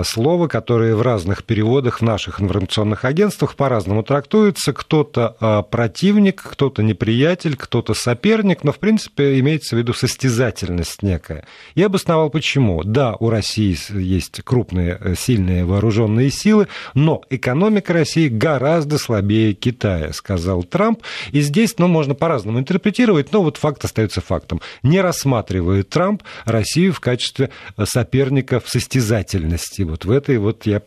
слово, 0.03 0.47
которое 0.47 0.95
в 0.95 1.01
разных 1.01 1.43
переводах 1.43 1.99
в 1.99 2.03
наших 2.03 2.41
информационных 2.41 3.05
агентствах 3.05 3.55
по-разному 3.55 4.03
трактуется, 4.03 4.73
кто-то 4.73 5.65
противник, 5.71 6.41
кто-то 6.41 6.83
неприятель, 6.83 7.55
кто-то 7.55 7.93
соперник, 7.93 8.63
но, 8.63 8.71
в 8.71 8.79
принципе, 8.79 9.39
имеется 9.39 9.75
в 9.75 9.79
виду 9.79 9.93
состязательность 9.93 11.03
некая. 11.03 11.45
Я 11.75 11.87
обосновал, 11.87 12.29
почему. 12.29 12.83
Да, 12.83 13.15
у 13.19 13.29
России 13.29 13.77
есть 13.97 14.41
крупные, 14.43 15.15
сильные 15.17 15.65
вооруженные 15.65 16.29
силы, 16.29 16.67
но 16.93 17.21
экономика 17.29 17.93
России 17.93 18.18
России 18.19 18.27
гораздо 18.27 18.97
слабее 18.97 19.53
Китая, 19.53 20.11
сказал 20.13 20.63
Трамп. 20.63 21.01
И 21.31 21.41
здесь, 21.41 21.75
ну, 21.77 21.87
можно 21.87 22.15
по-разному 22.15 22.59
интерпретировать, 22.59 23.31
но 23.31 23.41
вот 23.41 23.57
факт 23.57 23.85
остается 23.85 24.21
фактом. 24.21 24.61
Не 24.83 25.01
рассматривает 25.01 25.89
Трамп 25.89 26.23
Россию 26.45 26.93
в 26.93 26.99
качестве 26.99 27.49
соперника 27.83 28.59
в 28.59 28.67
состязательности. 28.67 29.83
Вот 29.83 30.05
в 30.05 30.11
этой 30.11 30.37
вот 30.37 30.65
я 30.65 30.81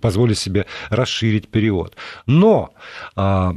позволю 0.00 0.34
себе 0.34 0.66
расширить 0.90 1.48
перевод. 1.48 1.96
Но 2.26 2.72
а, 3.16 3.56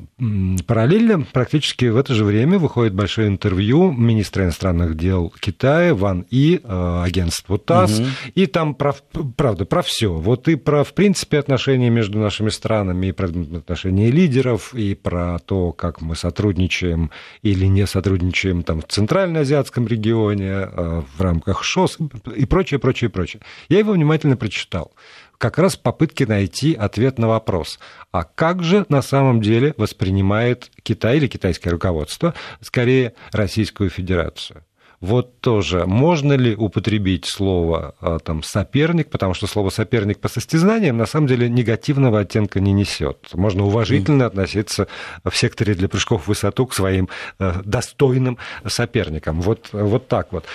параллельно, 0.68 1.26
практически 1.32 1.86
в 1.86 1.98
это 1.98 2.14
же 2.14 2.26
время, 2.26 2.58
выходит 2.58 2.94
большое 2.94 3.28
интервью 3.28 3.92
министра 3.92 4.46
иностранных 4.46 4.98
дел 4.98 5.34
Китая 5.40 5.94
Ван 5.94 6.26
И, 6.32 6.62
а, 6.64 7.04
агентству 7.04 7.58
ТАСС, 7.58 8.00
угу. 8.00 8.08
и 8.36 8.46
там, 8.48 8.74
про, 8.74 8.96
правда, 9.38 9.66
про 9.66 9.82
все. 9.82 10.14
Вот 10.14 10.48
и 10.48 10.56
про, 10.56 10.84
в 10.84 10.94
принципе, 10.94 11.38
отношения 11.40 11.90
между 11.90 12.18
нашими 12.20 12.50
странами, 12.50 12.93
и 13.02 13.12
про 13.12 13.28
отношения 13.28 14.12
лидеров, 14.12 14.74
и 14.74 14.96
про 14.96 15.40
то, 15.40 15.72
как 15.72 16.02
мы 16.02 16.16
сотрудничаем 16.16 17.12
или 17.42 17.66
не 17.66 17.88
сотрудничаем 17.88 18.64
там, 18.64 18.82
в 18.82 18.88
Центральноазиатском 18.88 19.88
регионе, 19.88 20.52
э, 20.52 21.02
в 21.18 21.22
рамках 21.22 21.64
ШОС 21.64 21.98
и 22.36 22.46
прочее, 22.46 22.80
прочее, 22.80 23.10
прочее. 23.10 23.42
Я 23.70 23.80
его 23.80 23.94
внимательно 23.94 24.38
прочитал 24.38 24.92
как 25.38 25.58
раз 25.58 25.76
попытки 25.76 26.24
найти 26.24 26.74
ответ 26.74 27.20
на 27.20 27.28
вопрос, 27.28 27.78
а 28.14 28.24
как 28.24 28.64
же 28.64 28.86
на 28.88 29.02
самом 29.02 29.42
деле 29.42 29.74
воспринимает 29.76 30.72
Китай 30.84 31.18
или 31.18 31.28
китайское 31.28 31.72
руководство, 31.72 32.34
скорее, 32.62 33.14
Российскую 33.34 33.90
Федерацию 33.90 34.64
вот 35.04 35.42
тоже, 35.42 35.86
можно 35.86 36.32
ли 36.32 36.56
употребить 36.56 37.26
слово 37.26 37.94
а, 38.00 38.20
там, 38.20 38.42
соперник, 38.42 39.10
потому 39.10 39.34
что 39.34 39.48
слово 39.48 39.70
соперник 39.70 40.20
по 40.20 40.30
состязаниям 40.30 40.96
на 40.96 41.06
самом 41.06 41.28
деле 41.28 41.50
негативного 41.50 42.22
оттенка 42.22 42.62
не 42.62 42.72
несет. 42.72 43.18
Можно 43.34 43.66
уважительно 43.66 44.28
относиться 44.28 44.88
в 45.26 45.36
секторе 45.36 45.76
для 45.76 45.90
прыжков 45.90 46.24
в 46.24 46.28
высоту 46.30 46.68
к 46.68 46.74
своим 46.74 47.10
э, 47.38 47.52
достойным 47.66 48.38
соперникам. 48.66 49.42
Вот, 49.42 49.72
вот 49.74 50.08
так 50.08 50.32
вот. 50.32 50.46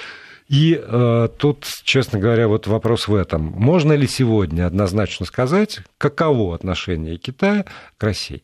И 0.49 0.83
э, 0.83 1.29
тут, 1.37 1.67
честно 1.85 2.19
говоря, 2.19 2.49
вот 2.49 2.67
вопрос 2.67 3.07
в 3.07 3.15
этом. 3.15 3.43
Можно 3.43 3.93
ли 3.93 4.07
сегодня 4.07 4.67
однозначно 4.67 5.27
сказать, 5.27 5.81
каково 5.99 6.55
отношение 6.55 7.19
Китая 7.19 7.67
к 7.99 8.03
России? 8.03 8.43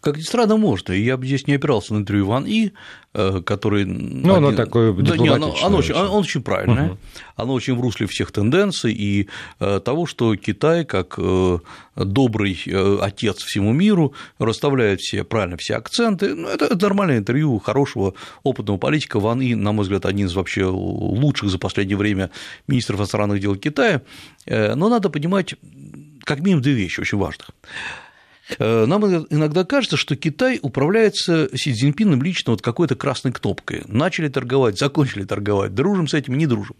Как 0.00 0.16
ни 0.16 0.22
странно, 0.22 0.56
можно. 0.56 0.92
И 0.92 1.02
я 1.02 1.16
бы 1.16 1.26
здесь 1.26 1.46
не 1.46 1.54
опирался 1.54 1.94
на 1.94 1.98
интервью 1.98 2.26
Ван 2.26 2.46
И, 2.46 2.72
э, 3.14 3.40
который... 3.44 3.84
Ну, 3.84 4.34
один... 4.34 4.44
оно 4.44 4.52
такое 4.52 4.92
да, 4.92 5.16
не, 5.16 5.28
оно, 5.28 5.54
оно, 5.62 5.78
очень, 5.78 5.94
оно 5.94 6.18
очень 6.18 6.42
правильное, 6.42 6.90
угу. 6.90 6.98
оно 7.36 7.54
очень 7.54 7.74
в 7.74 7.80
русле 7.80 8.06
всех 8.06 8.30
тенденций 8.30 8.92
и 8.92 9.28
э, 9.58 9.80
того, 9.84 10.06
что 10.06 10.36
Китай, 10.36 10.84
как 10.84 11.14
э, 11.18 11.58
добрый 11.96 12.62
отец 13.00 13.38
всему 13.38 13.72
миру, 13.72 14.12
расставляет 14.38 15.00
все, 15.00 15.24
правильно, 15.24 15.56
все 15.56 15.74
акценты. 15.74 16.34
Ну, 16.34 16.48
это, 16.48 16.66
это 16.66 16.82
нормальное 16.82 17.18
интервью 17.18 17.58
хорошего, 17.58 18.14
опытного 18.44 18.78
политика. 18.78 19.18
Ван 19.18 19.40
И, 19.40 19.54
на 19.54 19.72
мой 19.72 19.82
взгляд, 19.82 20.06
один 20.06 20.26
из 20.26 20.34
вообще 20.34 20.66
лучших 20.66 21.48
за 21.50 21.58
последнее 21.58 21.96
время 21.96 22.30
министров 22.68 23.00
иностранных 23.00 23.40
дел 23.40 23.56
Китая. 23.56 24.02
Но 24.46 24.88
надо 24.88 25.08
понимать 25.10 25.54
как 26.22 26.40
минимум 26.40 26.62
две 26.62 26.74
вещи 26.74 27.00
очень 27.00 27.18
важных. 27.18 27.50
Э, 28.58 28.86
нам 28.86 29.04
иногда 29.04 29.64
кажется, 29.64 29.96
что 29.96 30.16
Китай 30.16 30.58
управляется 30.62 31.48
Си 31.56 31.72
Цзиньпином 31.74 32.22
лично 32.22 32.52
вот 32.52 32.62
какой-то 32.62 32.94
красной 32.94 33.32
кнопкой. 33.32 33.82
Начали 33.86 34.28
торговать, 34.28 34.78
закончили 34.78 35.24
торговать, 35.24 35.74
дружим 35.74 36.08
с 36.08 36.14
этим, 36.14 36.34
не 36.34 36.46
дружим. 36.46 36.76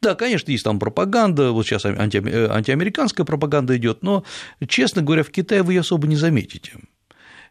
Да, 0.00 0.14
конечно, 0.14 0.50
есть 0.50 0.64
там 0.64 0.78
пропаганда, 0.78 1.52
вот 1.52 1.66
сейчас 1.66 1.84
анти, 1.84 2.18
э, 2.18 2.48
антиамериканская 2.48 3.24
пропаганда 3.24 3.76
идет, 3.76 4.02
но, 4.02 4.24
честно 4.66 5.02
говоря, 5.02 5.22
в 5.22 5.30
Китае 5.30 5.62
вы 5.62 5.74
ее 5.74 5.80
особо 5.80 6.06
не 6.06 6.16
заметите. 6.16 6.72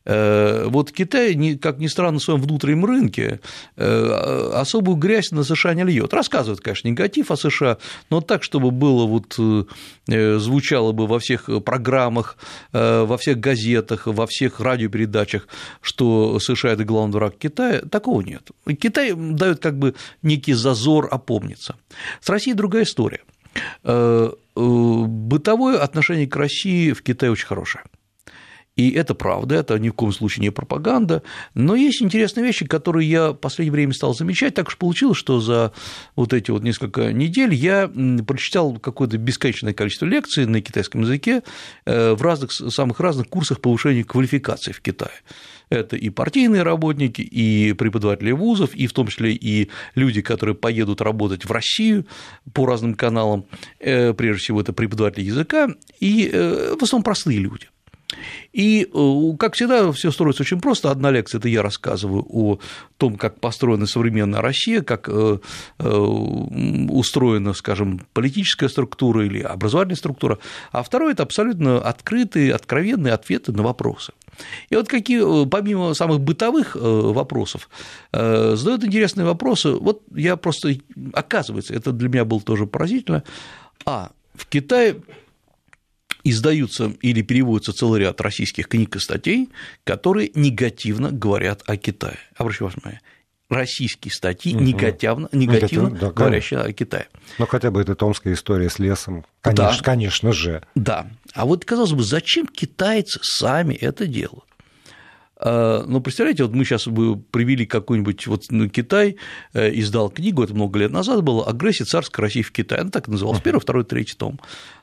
Э, 0.05 0.65
вот 0.67 0.91
Китай, 0.91 1.35
как 1.55 1.79
ни 1.79 1.87
странно, 1.87 2.13
на 2.13 2.19
своем 2.19 2.41
внутреннем 2.41 2.85
рынке 2.85 3.39
э, 3.75 4.51
особую 4.53 4.97
грязь 4.97 5.31
на 5.31 5.43
США 5.43 5.73
не 5.73 5.83
льет. 5.83 6.13
Рассказывает, 6.13 6.61
конечно, 6.61 6.87
негатив 6.87 7.31
о 7.31 7.37
США, 7.37 7.77
но 8.09 8.21
так, 8.21 8.43
чтобы 8.43 8.71
было 8.71 9.05
вот, 9.05 9.35
э, 9.39 10.37
звучало 10.37 10.91
бы 10.91 11.07
во 11.07 11.19
всех 11.19 11.49
программах, 11.63 12.37
во 12.71 13.17
всех 13.17 13.39
газетах, 13.39 14.05
во 14.05 14.27
всех 14.27 14.59
радиопередачах, 14.59 15.47
что 15.81 16.39
США– 16.39 16.71
это 16.73 16.83
главный 16.83 17.15
враг 17.15 17.37
Китая, 17.37 17.81
такого 17.81 18.21
нет. 18.21 18.49
Китай 18.79 19.13
дает 19.15 19.59
как 19.59 19.77
бы 19.77 19.95
некий 20.21 20.53
зазор 20.53 21.07
опомниться. 21.09 21.75
С 22.21 22.29
Россией 22.29 22.55
другая 22.55 22.83
история. 22.83 23.21
Бытовое 24.55 25.79
отношение 25.79 26.27
к 26.27 26.35
России 26.35 26.91
в 26.91 27.01
Китае 27.01 27.31
очень 27.31 27.47
хорошее. 27.47 27.83
И 28.75 28.91
это 28.91 29.15
правда, 29.15 29.55
это 29.55 29.79
ни 29.79 29.89
в 29.89 29.93
коем 29.93 30.11
случае 30.11 30.43
не 30.43 30.49
пропаганда. 30.49 31.23
Но 31.53 31.75
есть 31.75 32.01
интересные 32.01 32.45
вещи, 32.45 32.65
которые 32.65 33.09
я 33.09 33.31
в 33.31 33.35
последнее 33.35 33.71
время 33.71 33.93
стал 33.93 34.13
замечать. 34.13 34.53
Так 34.53 34.67
уж 34.67 34.77
получилось, 34.77 35.17
что 35.17 35.39
за 35.39 35.71
вот 36.15 36.33
эти 36.33 36.51
вот 36.51 36.63
несколько 36.63 37.13
недель 37.13 37.53
я 37.53 37.89
прочитал 38.27 38.77
какое-то 38.77 39.17
бесконечное 39.17 39.73
количество 39.73 40.05
лекций 40.05 40.45
на 40.45 40.61
китайском 40.61 41.01
языке 41.01 41.43
э, 41.85 42.13
в 42.13 42.21
разных, 42.21 42.51
самых 42.51 42.99
разных 42.99 43.29
курсах 43.29 43.61
повышения 43.61 44.03
квалификации 44.03 44.73
в 44.73 44.81
Китае. 44.81 45.21
Это 45.69 45.95
и 45.95 46.09
партийные 46.09 46.63
работники, 46.63 47.21
и 47.21 47.73
преподаватели 47.73 48.31
вузов, 48.31 48.75
и 48.75 48.87
в 48.87 48.93
том 48.93 49.07
числе 49.07 49.33
и 49.33 49.69
люди, 49.95 50.21
которые 50.21 50.55
поедут 50.55 51.01
работать 51.01 51.45
в 51.45 51.51
Россию 51.51 52.05
по 52.53 52.65
разным 52.65 52.93
каналам, 52.93 53.45
э, 53.79 54.13
прежде 54.13 54.41
всего 54.41 54.61
это 54.61 54.73
преподаватели 54.73 55.23
языка, 55.23 55.69
и 55.99 56.29
э, 56.31 56.75
в 56.77 56.83
основном 56.83 57.03
простые 57.03 57.39
люди. 57.39 57.67
И, 58.53 58.87
э, 58.91 59.37
как 59.37 59.55
всегда, 59.55 59.91
все 59.91 60.11
строится 60.11 60.43
очень 60.43 60.61
просто. 60.61 60.91
Одна 60.91 61.11
лекция– 61.11 61.39
это 61.39 61.49
я 61.49 61.61
рассказываю 61.61 62.25
о 62.29 62.59
том, 62.97 63.17
как 63.17 63.39
построена 63.39 63.85
современная 63.85 64.41
Россия, 64.41 64.81
как 64.81 65.09
э, 65.09 65.39
э, 65.79 65.89
устроена, 65.89 67.53
скажем, 67.53 68.01
политическая 68.13 68.69
структура 68.69 69.25
или 69.25 69.41
образовательная 69.41 69.97
структура, 69.97 70.39
а 70.71 70.83
второе– 70.83 71.11
это 71.13 71.23
абсолютно 71.23 71.79
открытые, 71.79 72.53
откровенные 72.53 73.13
ответы 73.13 73.51
на 73.51 73.63
вопросы. 73.63 74.13
И 74.69 74.75
вот 74.75 74.87
какие, 74.87 75.45
помимо 75.47 75.93
самых 75.93 76.19
бытовых 76.19 76.75
вопросов, 76.75 77.69
задают 78.11 78.83
интересные 78.83 79.23
вопросы. 79.23 79.71
Вот 79.71 80.01
я 80.13 80.35
просто, 80.35 80.75
оказывается, 81.13 81.73
это 81.73 81.93
для 81.93 82.09
меня 82.09 82.25
было 82.25 82.41
тоже 82.41 82.65
поразительно, 82.65 83.23
а 83.85 84.11
в 84.33 84.45
Китае 84.47 84.97
издаются 86.25 86.93
или 87.01 87.21
переводятся 87.21 87.71
целый 87.71 88.01
ряд 88.01 88.19
российских 88.19 88.67
книг 88.67 88.97
и 88.97 88.99
статей, 88.99 89.49
которые 89.85 90.31
негативно 90.35 91.11
говорят 91.11 91.63
о 91.67 91.77
Китае. 91.77 92.17
Обращаю 92.35 92.71
внимание, 92.71 92.99
российские 93.49 94.11
статьи 94.11 94.53
угу. 94.55 94.63
негативно, 94.63 95.29
негативно 95.31 95.91
да, 95.91 96.11
говорящие 96.11 96.59
о 96.59 96.73
Китае. 96.73 97.07
Ну, 97.37 97.45
хотя 97.45 97.71
бы 97.71 97.81
это 97.81 97.95
томская 97.95 98.33
история 98.33 98.69
с 98.69 98.79
лесом, 98.79 99.25
конечно, 99.41 99.77
да. 99.77 99.83
конечно 99.83 100.33
же. 100.33 100.63
Да. 100.73 101.07
А 101.33 101.45
вот, 101.45 101.63
казалось 101.63 101.93
бы, 101.93 102.03
зачем 102.03 102.47
китайцы 102.47 103.19
сами 103.21 103.75
это 103.75 104.07
делают? 104.07 104.44
Но 105.45 106.01
представляете, 106.01 106.43
вот 106.43 106.53
мы 106.55 106.65
сейчас 106.65 106.87
бы 106.87 107.17
привели 107.17 107.67
какой-нибудь 107.67 108.25
вот 108.25 108.45
ну, 108.49 108.67
Китай, 108.67 109.17
издал 109.53 110.09
книгу, 110.09 110.43
это 110.43 110.55
много 110.55 110.79
лет 110.79 110.91
назад 110.91 111.23
было, 111.23 111.45
«Агрессия 111.45 111.85
царской 111.85 112.23
России 112.23 112.41
в 112.41 112.51
Китае», 112.51 112.81
она 112.81 112.89
так 112.89 113.07
называлась, 113.07 113.41
первый, 113.41 113.59
второй, 113.59 113.83
третий 113.83 114.15
том. 114.15 114.39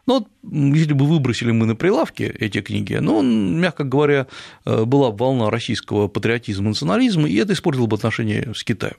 Ну, 0.07 0.21
вот, 0.21 0.28
если 0.76 0.92
бы 0.92 1.07
выбросили 1.07 1.50
мы 1.50 1.66
на 1.66 1.75
прилавке 1.75 2.28
эти 2.28 2.61
книги, 2.61 2.95
ну, 2.95 3.23
мягко 3.23 3.83
говоря, 3.83 4.28
была 4.64 5.11
волна 5.11 5.50
российского 5.50 6.07
патриотизма, 6.07 6.69
национализма, 6.69 7.28
и 7.28 7.35
это 7.37 7.54
испортило 7.54 7.87
бы 7.87 7.97
отношения 7.97 8.52
с 8.54 8.62
Китаем. 8.62 8.97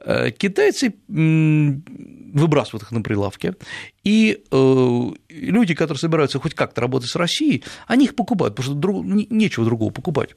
Э, 0.00 0.30
китайцы 0.30 0.94
выбрасывают 1.08 2.82
их 2.82 2.92
на 2.92 3.02
прилавке, 3.02 3.54
и 4.04 4.44
э, 4.50 5.10
люди, 5.28 5.74
которые 5.74 5.98
собираются 5.98 6.38
хоть 6.38 6.54
как-то 6.54 6.80
работать 6.82 7.10
с 7.10 7.16
Россией, 7.16 7.64
они 7.86 8.04
их 8.04 8.14
покупают, 8.14 8.54
потому 8.54 8.72
что 8.72 8.80
друг, 8.80 9.04
нечего 9.04 9.64
другого 9.64 9.90
покупать. 9.90 10.36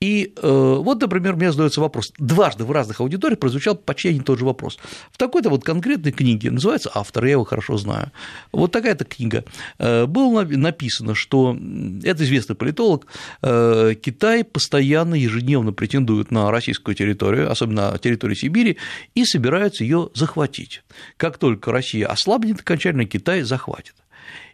И 0.00 0.32
э, 0.36 0.76
вот, 0.80 1.00
например, 1.00 1.34
мне 1.34 1.50
задается 1.50 1.80
вопрос. 1.80 2.12
Дважды 2.18 2.64
в 2.64 2.70
разных 2.70 3.00
аудиториях 3.00 3.40
прозвучал 3.40 3.74
почти 3.74 4.10
один 4.10 4.22
и 4.22 4.24
тот 4.24 4.38
же 4.38 4.44
вопрос. 4.44 4.78
В 5.10 5.18
такой-то 5.18 5.50
вот 5.50 5.64
конкретной 5.64 6.12
книге, 6.12 6.52
называется 6.52 6.90
автор, 6.94 7.24
я 7.24 7.32
его 7.32 7.44
хорошо 7.44 7.76
знаю, 7.78 8.12
вот 8.52 8.70
такая-то 8.70 9.04
книга, 9.04 9.44
э, 9.78 10.06
было 10.06 10.44
написано, 10.44 11.16
что 11.16 11.56
это 12.04 12.22
известный 12.22 12.54
политолог, 12.54 13.06
э, 13.42 13.94
Китай 14.00 14.44
постоянно, 14.44 15.14
ежедневно 15.16 15.72
претендует 15.72 16.30
на 16.30 16.50
российскую 16.52 16.94
территорию, 16.94 17.50
особенно 17.50 17.90
на 17.90 17.98
территорию 17.98 18.36
Сибири, 18.36 18.78
и 19.16 19.24
собирается 19.24 19.82
ее 19.82 20.10
захватить. 20.14 20.82
Как 21.16 21.38
только 21.38 21.72
Россия 21.72 22.06
ослабнет 22.06 22.60
окончательно, 22.60 23.04
Китай 23.04 23.42
захватит. 23.42 23.94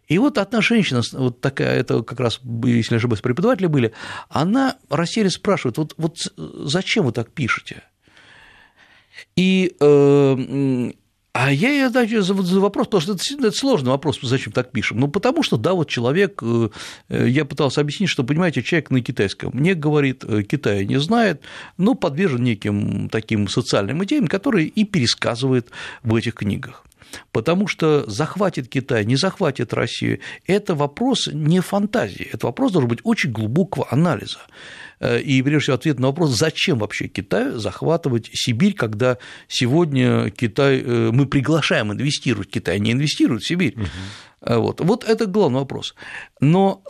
И 0.09 0.19
вот 0.19 0.39
одна 0.39 0.61
женщина, 0.61 1.03
вот 1.13 1.41
такая, 1.41 1.79
это 1.79 2.03
как 2.03 2.21
раз, 2.21 2.41
если 2.65 2.95
не 2.95 2.99
ошибаюсь, 2.99 3.23
преподаватели 3.23 3.67
были, 3.67 3.93
она 4.29 4.77
расселе 4.91 5.31
спрашивает, 5.31 5.79
вот, 5.79 5.95
вот 5.97 6.19
зачем 6.37 7.07
вы 7.07 7.13
так 7.13 7.31
пишете? 7.31 7.83
И 9.37 9.75
э, 9.81 10.93
а 11.37 11.51
я 11.51 11.71
ей 11.71 12.21
за 12.23 12.33
вопрос, 12.33 12.87
потому 12.87 13.01
что 13.01 13.13
это, 13.15 13.23
это 13.49 13.51
сложный 13.51 13.91
вопрос, 13.91 14.21
зачем 14.23 14.53
так 14.53 14.71
пишем. 14.71 15.01
Ну, 15.01 15.09
потому 15.09 15.43
что, 15.43 15.57
да, 15.57 15.75
вот 15.75 15.89
человек, 15.89 16.41
э, 16.45 16.69
э, 17.09 17.29
я 17.29 17.45
пытался 17.45 17.81
объяснить, 17.81 18.09
что, 18.09 18.23
понимаете, 18.23 18.63
человек 18.63 18.91
на 18.91 19.01
китайском 19.01 19.51
мне 19.53 19.75
говорит, 19.75 20.23
э, 20.23 20.45
Китая 20.45 20.85
не 20.85 21.01
знает, 21.01 21.41
но 21.77 21.95
подвержен 21.95 22.45
неким 22.45 23.09
таким 23.09 23.49
социальным 23.49 24.05
идеям, 24.05 24.29
которые 24.29 24.69
и 24.69 24.85
пересказывает 24.85 25.71
в 26.05 26.15
этих 26.15 26.35
книгах. 26.35 26.85
Потому 27.33 27.67
что 27.67 28.09
захватит 28.09 28.69
Китай, 28.69 29.05
не 29.05 29.17
захватит 29.17 29.73
Россию, 29.73 30.21
это 30.47 30.75
вопрос 30.75 31.29
не 31.33 31.61
фантазии, 31.61 32.29
это 32.33 32.47
вопрос 32.47 32.73
должен 32.73 32.89
быть 32.89 33.01
очень 33.05 33.33
глубокого 33.33 33.87
анализа. 33.91 34.39
Э, 35.01 35.21
и, 35.21 35.43
прежде 35.43 35.65
всего, 35.65 35.75
ответ 35.75 35.99
на 35.99 36.09
вопрос, 36.09 36.31
зачем 36.31 36.79
вообще 36.79 37.09
Китаю 37.09 37.59
захватывать 37.59 38.31
Сибирь, 38.33 38.75
когда 38.75 39.19
сегодня 39.49 40.31
Китай, 40.31 40.81
э, 40.81 41.11
мы 41.13 41.27
приглашаем 41.27 41.93
инвестировать, 41.93 42.51
Китай 42.51 42.79
не 42.81 42.93
инвестирует 42.93 43.43
в 43.43 43.47
Сибирь. 43.47 43.75
Угу. 43.77 44.61
Вот. 44.61 44.81
вот 44.81 45.05
это 45.05 45.27
главный 45.27 45.61
вопрос. 45.61 45.95
Но 46.41 46.83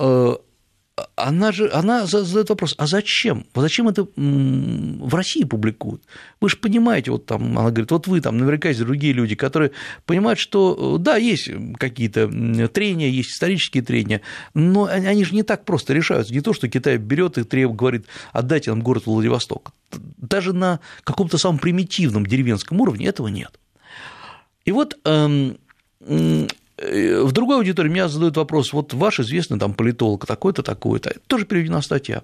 она 1.16 1.50
же 1.50 1.68
она 1.72 2.06
задает 2.06 2.50
вопрос, 2.50 2.74
а 2.78 2.86
зачем? 2.86 3.46
Зачем 3.54 3.88
это 3.88 4.06
в 4.16 5.14
России 5.14 5.42
публикуют? 5.42 6.02
Вы 6.40 6.48
же 6.48 6.56
понимаете, 6.56 7.10
вот 7.10 7.26
там, 7.26 7.58
она 7.58 7.70
говорит, 7.70 7.90
вот 7.90 8.06
вы 8.06 8.20
там, 8.20 8.38
наверняка 8.38 8.68
есть 8.68 8.80
другие 8.80 9.12
люди, 9.12 9.34
которые 9.34 9.72
понимают, 10.06 10.38
что 10.38 10.98
да, 10.98 11.16
есть 11.16 11.50
какие-то 11.78 12.28
трения, 12.68 13.08
есть 13.08 13.30
исторические 13.30 13.82
трения, 13.82 14.20
но 14.54 14.84
они 14.84 15.24
же 15.24 15.34
не 15.34 15.42
так 15.42 15.64
просто 15.64 15.94
решаются. 15.94 16.32
Не 16.32 16.40
то, 16.40 16.52
что 16.52 16.68
Китай 16.68 16.96
берет 16.96 17.38
и 17.38 17.44
требует, 17.44 17.78
говорит, 17.78 18.06
отдайте 18.32 18.70
нам 18.70 18.82
город 18.82 19.06
Владивосток. 19.06 19.72
Даже 19.90 20.52
на 20.52 20.80
каком-то 21.02 21.38
самом 21.38 21.58
примитивном 21.58 22.24
деревенском 22.24 22.80
уровне 22.80 23.06
этого 23.06 23.28
нет. 23.28 23.58
И 24.64 24.72
вот 24.72 24.96
эм, 25.04 25.58
Э, 26.06 26.46
в 27.24 27.32
другой 27.32 27.56
аудитории 27.56 27.88
меня 27.88 28.08
задают 28.08 28.36
вопрос, 28.36 28.72
вот 28.72 28.94
ваш 28.94 29.20
известный 29.20 29.58
там 29.58 29.74
политолог 29.74 30.26
такой-то, 30.26 30.62
такой-то, 30.62 31.14
тоже 31.26 31.44
переведена 31.44 31.82
статья, 31.82 32.22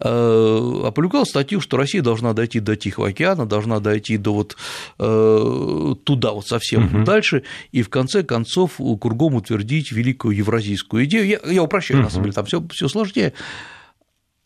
э, 0.00 0.82
опубликовал 0.84 1.26
статью, 1.26 1.60
что 1.60 1.76
Россия 1.76 2.02
должна 2.02 2.32
дойти 2.32 2.60
до 2.60 2.76
Тихого 2.76 3.08
океана, 3.08 3.46
должна 3.46 3.80
дойти 3.80 4.16
до 4.16 4.34
вот 4.34 4.56
э, 4.98 5.94
туда 6.04 6.32
вот 6.32 6.46
совсем 6.46 6.86
угу. 6.86 7.04
дальше, 7.04 7.42
и 7.72 7.82
в 7.82 7.88
конце 7.88 8.22
концов 8.22 8.80
кругом 9.00 9.34
утвердить 9.34 9.92
великую 9.92 10.36
евразийскую 10.36 11.04
идею. 11.04 11.26
Я, 11.26 11.40
я 11.50 11.62
упрощаю, 11.62 12.00
угу. 12.00 12.04
на 12.04 12.10
самом 12.10 12.24
деле, 12.24 12.34
там 12.34 12.46
все, 12.46 12.66
все 12.70 12.88
сложнее. 12.88 13.32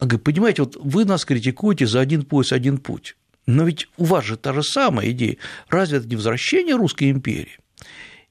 Говорит, 0.01 0.25
понимаете, 0.25 0.63
вот 0.63 0.77
вы 0.81 1.05
нас 1.05 1.25
критикуете 1.25 1.87
за 1.87 2.01
один 2.01 2.25
пояс, 2.25 2.53
один 2.53 2.79
путь, 2.79 3.17
но 3.47 3.65
ведь 3.65 3.89
у 3.97 4.05
вас 4.05 4.25
же 4.25 4.37
та 4.37 4.53
же 4.53 4.63
самая 4.63 5.11
идея. 5.11 5.37
Разве 5.69 5.99
это 5.99 6.09
не 6.09 6.17
возвращение 6.17 6.75
русской 6.75 7.11
империи? 7.11 7.59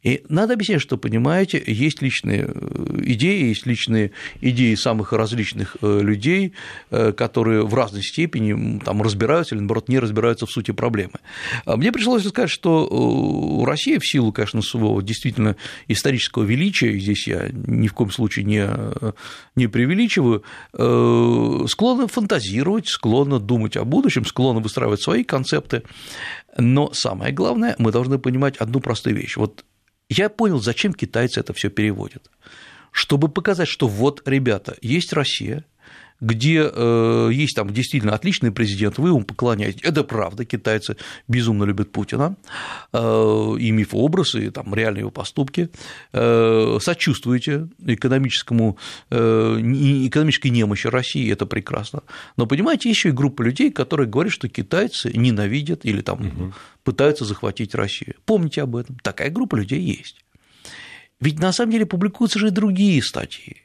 И 0.04 0.24
надо 0.30 0.54
объяснять, 0.54 0.82
что, 0.82 0.98
понимаете, 0.98 1.62
есть 1.66 2.02
личные 2.02 2.48
э, 2.48 3.02
идеи, 3.04 3.50
есть 3.50 3.66
личные 3.68 4.12
идеи 4.40 4.74
самых 4.76 5.14
различных 5.14 5.78
э, 5.82 6.00
людей, 6.02 6.54
э, 6.90 7.12
которые 7.12 7.66
в 7.66 7.74
разной 7.76 8.02
степени 8.02 8.80
там, 8.80 9.02
разбираются 9.02 9.54
или, 9.54 9.62
наоборот, 9.62 9.90
не 9.90 10.00
разбираются 10.00 10.48
в 10.48 10.52
сути 10.52 10.72
проблемы. 10.72 11.20
А 11.66 11.78
мне 11.78 11.92
пришлось 11.92 12.28
сказать, 12.28 12.50
что 12.50 13.64
Россия 13.66 14.00
в 14.00 14.08
силу, 14.08 14.32
конечно, 14.32 14.62
своего 14.62 15.02
действительно 15.02 15.56
исторического 15.88 16.44
величия, 16.44 16.98
здесь 16.98 17.28
я 17.28 17.50
ни 17.52 17.88
в 17.88 17.94
коем 17.94 18.12
случае 18.12 18.46
не, 18.46 18.68
не 19.56 19.68
преувеличиваю, 19.68 20.44
склонна 21.68 22.08
фантазировать, 22.08 22.88
склонна 22.88 23.40
думать 23.40 23.78
о 23.78 23.86
будущем, 23.86 24.26
склонна 24.26 24.62
выстраивать 24.62 25.02
свои 25.02 25.24
концепты, 25.24 25.84
но 26.58 26.92
самое 26.94 27.34
главное, 27.34 27.76
мы 27.78 27.92
должны 27.92 28.18
понимать 28.18 28.58
одну 28.58 28.80
простую 28.80 29.16
вещь. 29.16 29.38
Вот 29.38 29.64
я 30.14 30.30
понял, 30.30 30.60
зачем 30.60 30.94
китайцы 30.94 31.40
это 31.40 31.54
все 31.54 31.70
переводят. 31.70 32.30
Чтобы 32.92 33.30
показать, 33.30 33.70
что 33.70 33.88
вот, 33.88 34.22
ребята, 34.28 34.76
есть 34.82 35.14
Россия, 35.14 35.64
где 36.22 36.70
э, 36.72 37.30
есть 37.34 37.56
там 37.56 37.74
действительно 37.74 38.14
отличный 38.14 38.52
президент, 38.52 39.00
вы 39.00 39.10
ему 39.10 39.24
поклоняетесь. 39.24 39.82
Это 39.84 40.04
правда, 40.04 40.46
китайцы 40.46 40.96
безумно 41.28 41.64
любят 41.64 41.92
Путина, 41.92 42.36
э, 42.94 43.56
и 43.60 43.72
мифообраз, 43.72 44.36
и 44.36 44.52
там 44.52 44.74
реальные 44.74 45.02
его 45.02 45.12
поступки, 45.12 45.70
э, 46.14 46.78
сочувствуете 46.80 47.68
экономическому, 47.86 48.78
э, 49.10 49.16
экономической 50.08 50.50
немощи 50.50 50.88
России, 50.88 51.32
это 51.32 51.48
прекрасно. 51.48 52.04
Но 52.38 52.46
понимаете, 52.46 52.90
еще 52.90 53.10
и 53.10 53.14
группа 53.14 53.42
людей, 53.42 53.72
которые 53.72 54.08
говорят, 54.08 54.32
что 54.32 54.48
китайцы 54.48 55.12
ненавидят 55.14 55.86
или 55.86 56.02
там 56.02 56.28
угу. 56.28 56.54
пытаются 56.84 57.26
захватить 57.26 57.74
Россию. 57.74 58.16
Помните 58.26 58.62
об 58.62 58.76
этом, 58.76 58.96
такая 59.02 59.32
группа 59.32 59.56
людей 59.56 59.82
есть. 59.82 60.24
Ведь 61.20 61.40
на 61.40 61.52
самом 61.52 61.72
деле 61.72 61.86
публикуются 61.86 62.40
же 62.40 62.48
и 62.48 62.52
другие 62.52 63.02
статьи 63.02 63.64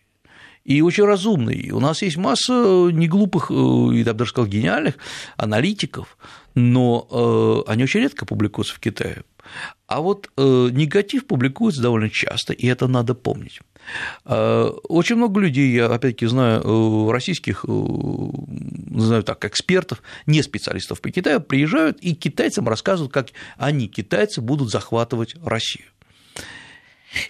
и 0.66 0.82
очень 0.82 1.04
разумный. 1.04 1.70
У 1.70 1.78
нас 1.78 2.02
есть 2.02 2.16
масса 2.16 2.90
неглупых, 2.92 3.50
э, 3.50 3.54
я 3.54 4.12
бы 4.12 4.18
даже 4.18 4.30
сказал, 4.30 4.48
гениальных 4.50 4.96
аналитиков, 5.36 6.18
но 6.56 7.06
э, 7.08 7.70
они 7.70 7.84
очень 7.84 8.00
редко 8.00 8.26
публикуются 8.26 8.74
в 8.74 8.80
Китае. 8.80 9.22
А 9.86 10.00
вот 10.00 10.28
э, 10.36 10.68
негатив 10.72 11.28
публикуется 11.28 11.80
довольно 11.80 12.10
часто, 12.10 12.52
и 12.52 12.66
это 12.66 12.88
надо 12.88 13.14
помнить. 13.14 13.60
Очень 14.24 15.14
много 15.14 15.38
людей, 15.38 15.70
я 15.70 15.86
опять-таки 15.86 16.26
знаю, 16.26 17.12
российских, 17.12 17.64
знаю 17.64 19.22
так, 19.22 19.44
экспертов, 19.44 20.02
не 20.26 20.42
специалистов 20.42 21.00
по 21.00 21.12
Китаю, 21.12 21.40
приезжают 21.40 22.00
и 22.00 22.16
китайцам 22.16 22.68
рассказывают, 22.68 23.12
как 23.12 23.28
они, 23.56 23.86
китайцы, 23.86 24.40
будут 24.40 24.72
захватывать 24.72 25.36
Россию. 25.44 25.86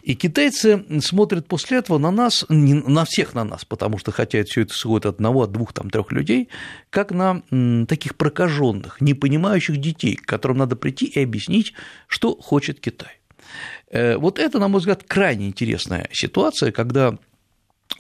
И 0.03 0.15
китайцы 0.15 0.85
смотрят 1.01 1.47
после 1.47 1.79
этого 1.79 1.99
на 1.99 2.11
нас, 2.11 2.45
не 2.49 2.75
на 2.75 3.05
всех 3.05 3.35
на 3.35 3.45
нас, 3.45 3.65
потому 3.65 3.99
что 3.99 4.11
хотя 4.11 4.43
все 4.45 4.63
это 4.63 4.73
исходит 4.73 5.07
от 5.07 5.15
одного, 5.17 5.43
от 5.43 5.53
двух, 5.53 5.73
там, 5.73 5.91
трех 5.91 6.13
людей, 6.13 6.49
как 6.91 7.13
на 7.13 7.43
таких 7.87 8.17
прокаженных, 8.17 9.01
не 9.01 9.15
понимающих 9.15 9.77
детей, 9.77 10.17
которым 10.17 10.59
надо 10.59 10.77
прийти 10.77 11.07
и 11.07 11.23
объяснить, 11.23 11.75
что 12.07 12.37
хочет 12.37 12.81
Китай. 12.81 13.21
Э, 13.91 14.17
вот 14.17 14.39
это, 14.39 14.59
на 14.59 14.69
мой 14.69 14.81
взгляд, 14.81 15.05
крайне 15.07 15.49
интересная 15.49 16.09
ситуация, 16.13 16.73
когда 16.73 17.19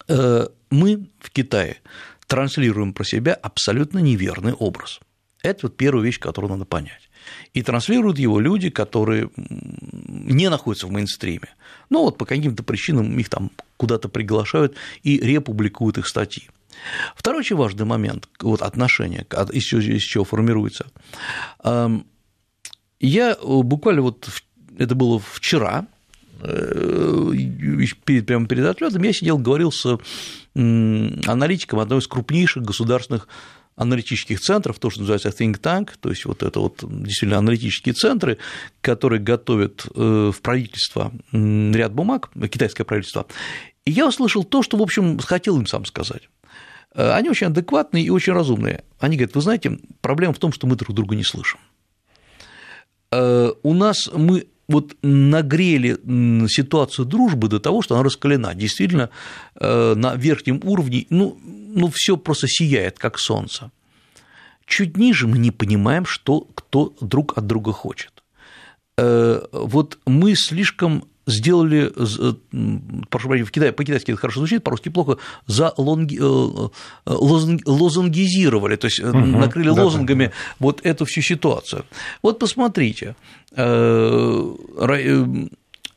э, 0.08 0.46
мы 0.70 1.08
в 1.20 1.30
Китае 1.30 1.76
транслируем 2.26 2.92
про 2.92 3.04
себя 3.04 3.34
абсолютно 3.34 3.98
неверный 3.98 4.52
образ. 4.52 5.00
Это 5.42 5.60
вот 5.64 5.76
первая 5.76 6.04
вещь, 6.04 6.18
которую 6.18 6.50
надо 6.50 6.64
понять. 6.64 7.05
И 7.54 7.62
транслируют 7.62 8.18
его 8.18 8.40
люди, 8.40 8.70
которые 8.70 9.30
не 9.36 10.48
находятся 10.50 10.86
в 10.86 10.90
мейнстриме. 10.90 11.48
Но 11.90 12.04
вот 12.04 12.18
по 12.18 12.24
каким-то 12.24 12.62
причинам 12.62 13.18
их 13.18 13.28
там 13.28 13.50
куда-то 13.76 14.08
приглашают 14.08 14.74
и 15.02 15.18
републикуют 15.18 15.98
их 15.98 16.06
статьи. 16.06 16.48
Второй 17.14 17.40
очень 17.40 17.56
важный 17.56 17.84
момент 17.86 18.28
вот 18.40 18.62
отношения, 18.62 19.26
из 19.52 19.64
чего, 19.64 19.80
из 19.80 20.02
чего 20.02 20.24
формируется. 20.24 20.86
Я 23.00 23.36
буквально 23.42 24.02
вот 24.02 24.28
это 24.78 24.94
было 24.94 25.18
вчера, 25.18 25.86
э, 26.40 27.32
перед, 28.04 28.26
прямо 28.26 28.46
перед 28.46 28.66
отлетом, 28.66 29.02
я 29.02 29.12
сидел, 29.12 29.38
говорил 29.38 29.72
с 29.72 29.98
аналитиком 30.54 31.80
одного 31.80 32.00
из 32.00 32.06
крупнейших 32.06 32.62
государственных 32.62 33.28
аналитических 33.76 34.40
центров, 34.40 34.78
то, 34.78 34.90
что 34.90 35.00
называется 35.00 35.28
think 35.28 35.60
tank, 35.60 35.90
то 36.00 36.10
есть 36.10 36.24
вот 36.24 36.42
это 36.42 36.60
вот 36.60 36.82
действительно 36.82 37.38
аналитические 37.38 37.94
центры, 37.94 38.38
которые 38.80 39.20
готовят 39.20 39.86
в 39.94 40.34
правительство 40.42 41.12
ряд 41.32 41.92
бумаг, 41.92 42.30
китайское 42.50 42.84
правительство, 42.84 43.26
и 43.84 43.90
я 43.90 44.08
услышал 44.08 44.44
то, 44.44 44.62
что, 44.62 44.76
в 44.78 44.82
общем, 44.82 45.18
хотел 45.18 45.58
им 45.58 45.66
сам 45.66 45.84
сказать. 45.84 46.28
Они 46.94 47.28
очень 47.28 47.48
адекватные 47.48 48.04
и 48.04 48.10
очень 48.10 48.32
разумные. 48.32 48.82
Они 48.98 49.16
говорят, 49.16 49.34
вы 49.34 49.42
знаете, 49.42 49.78
проблема 50.00 50.32
в 50.32 50.38
том, 50.38 50.52
что 50.52 50.66
мы 50.66 50.76
друг 50.76 50.94
друга 50.96 51.14
не 51.14 51.24
слышим. 51.24 51.60
У 53.12 53.74
нас 53.74 54.10
мы 54.12 54.46
вот 54.68 54.96
нагрели 55.02 55.96
ситуацию 56.48 57.06
дружбы 57.06 57.48
до 57.48 57.60
того, 57.60 57.82
что 57.82 57.94
она 57.94 58.02
раскалена. 58.02 58.54
Действительно, 58.54 59.10
э, 59.54 59.94
на 59.94 60.16
верхнем 60.16 60.60
уровне, 60.64 61.06
ну, 61.10 61.38
ну 61.76 61.90
все 61.92 62.16
просто 62.16 62.48
сияет, 62.48 62.98
как 62.98 63.18
солнце. 63.18 63.70
Чуть 64.66 64.96
ниже 64.96 65.28
мы 65.28 65.38
не 65.38 65.52
понимаем, 65.52 66.04
что 66.06 66.40
кто 66.40 66.92
друг 67.00 67.38
от 67.38 67.46
друга 67.46 67.72
хочет. 67.72 68.24
Э, 68.98 69.42
вот 69.52 69.98
мы 70.06 70.34
слишком 70.34 71.04
сделали, 71.26 71.92
э, 71.94 72.34
прошу 73.10 73.28
прощения, 73.28 73.46
в 73.46 73.50
Китае, 73.50 73.72
по-китайски 73.72 74.12
это 74.12 74.20
хорошо 74.20 74.40
звучит, 74.40 74.64
по-русски 74.64 74.88
плохо, 74.88 75.18
залонги, 75.46 76.18
лозунгизировали, 77.04 78.76
то 78.76 78.86
есть 78.86 79.00
угу, 79.00 79.18
накрыли 79.18 79.70
да, 79.70 79.84
лозунгами 79.84 80.26
да. 80.26 80.32
вот 80.60 80.80
эту 80.84 81.04
всю 81.04 81.22
ситуацию. 81.22 81.84
Вот 82.22 82.38
посмотрите, 82.38 83.16
Э, 83.58 84.54
э, 84.78 85.24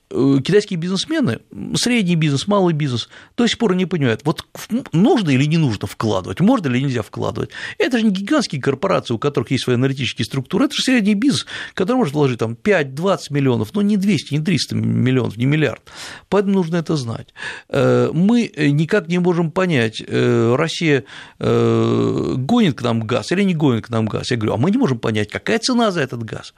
китайские 0.10 0.80
бизнесмены, 0.80 1.40
средний 1.76 2.16
бизнес, 2.16 2.48
малый 2.48 2.74
бизнес, 2.74 3.10
до 3.38 3.48
сих 3.48 3.58
пор 3.58 3.76
не 3.76 3.86
понимают, 3.86 4.22
вот 4.24 4.46
нужно 4.92 5.30
или 5.30 5.46
не 5.46 5.58
нужно 5.58 5.88
вкладывать, 5.88 6.40
можно 6.40 6.68
или 6.68 6.80
нельзя 6.80 7.04
вкладывать. 7.04 7.52
Это 7.78 8.00
же 8.00 8.06
не 8.06 8.12
гигантские 8.12 8.62
корпорации, 8.62 9.14
у 9.14 9.20
которых 9.20 9.52
есть 9.52 9.66
свои 9.66 9.76
аналитические 9.76 10.26
структуры, 10.26 10.66
это 10.66 10.76
же 10.76 10.82
средний 10.82 11.14
бизнес, 11.14 11.46
который 11.76 11.98
может 11.98 12.14
вложить 12.16 12.40
там 12.40 12.58
5-20 12.62 13.18
миллионов, 13.30 13.74
но 13.76 13.82
не 13.82 13.98
200, 13.98 14.34
не 14.34 14.40
300 14.40 14.76
миллионов, 14.76 15.38
не 15.38 15.46
миллиард. 15.46 15.82
Поэтому 16.28 16.56
нужно 16.56 16.78
это 16.78 16.96
знать. 16.96 17.34
Э, 17.70 18.10
мы 18.12 18.52
никак 18.58 19.08
не 19.08 19.20
можем 19.20 19.52
понять, 19.52 20.02
Россия 20.10 21.04
гонит 21.40 22.78
к 22.78 22.82
нам 22.82 23.02
газ 23.02 23.32
или 23.32 23.44
не 23.44 23.54
гонит 23.54 23.86
к 23.86 23.90
нам 23.90 24.08
газ. 24.08 24.32
Я 24.32 24.38
говорю, 24.38 24.54
а 24.54 24.58
мы 24.58 24.72
не 24.72 24.78
можем 24.78 25.00
понять, 25.00 25.30
какая 25.30 25.60
цена 25.60 25.92
за 25.92 26.02
этот 26.02 26.24
газ. 26.24 26.54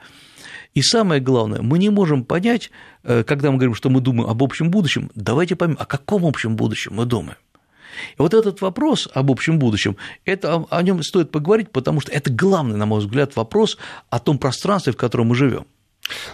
И 0.74 0.82
самое 0.82 1.20
главное, 1.20 1.60
мы 1.60 1.78
не 1.78 1.90
можем 1.90 2.24
понять, 2.24 2.70
э, 3.04 3.24
когда 3.24 3.50
мы 3.50 3.56
говорим, 3.56 3.74
что 3.74 3.90
мы 3.90 4.00
думаем 4.00 4.30
об 4.30 4.42
общем 4.42 4.70
будущем, 4.70 5.10
давайте 5.14 5.54
поймем, 5.54 5.76
о 5.78 5.84
каком 5.84 6.24
общем 6.24 6.56
будущем 6.56 6.94
мы 6.94 7.04
думаем. 7.04 7.36
И 8.18 8.22
вот 8.22 8.32
этот 8.32 8.60
вопрос 8.62 9.08
об 9.12 9.30
общем 9.30 9.58
будущем, 9.58 9.96
это, 10.24 10.64
о 10.70 10.82
нем 10.82 11.02
стоит 11.02 11.30
поговорить, 11.30 11.70
потому 11.70 12.00
что 12.00 12.10
это 12.10 12.32
главный, 12.32 12.76
на 12.76 12.86
мой 12.86 13.00
взгляд, 13.00 13.36
вопрос 13.36 13.76
о 14.08 14.18
том 14.18 14.38
пространстве, 14.38 14.94
в 14.94 14.96
котором 14.96 15.28
мы 15.28 15.34
живем. 15.34 15.66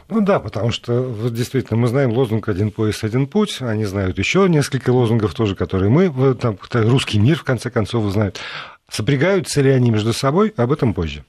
Ну 0.09 0.20
да, 0.20 0.40
потому 0.40 0.70
что 0.70 1.29
действительно 1.31 1.79
мы 1.79 1.88
знаем 1.88 2.12
лозунг 2.12 2.48
«Один 2.48 2.70
пояс, 2.70 3.05
один 3.05 3.27
путь», 3.27 3.59
они 3.61 3.85
знают 3.85 4.18
еще 4.18 4.48
несколько 4.48 4.90
лозунгов 4.90 5.35
тоже, 5.35 5.55
которые 5.55 5.90
мы, 5.90 6.35
там, 6.35 6.59
русский 6.72 7.18
мир, 7.18 7.37
в 7.38 7.44
конце 7.44 7.70
концов, 7.70 8.11
знают. 8.11 8.40
Сопрягаются 8.88 9.61
ли 9.61 9.70
они 9.70 9.90
между 9.90 10.12
собой, 10.12 10.55
об 10.57 10.72
этом 10.72 10.94
позже. 10.94 11.24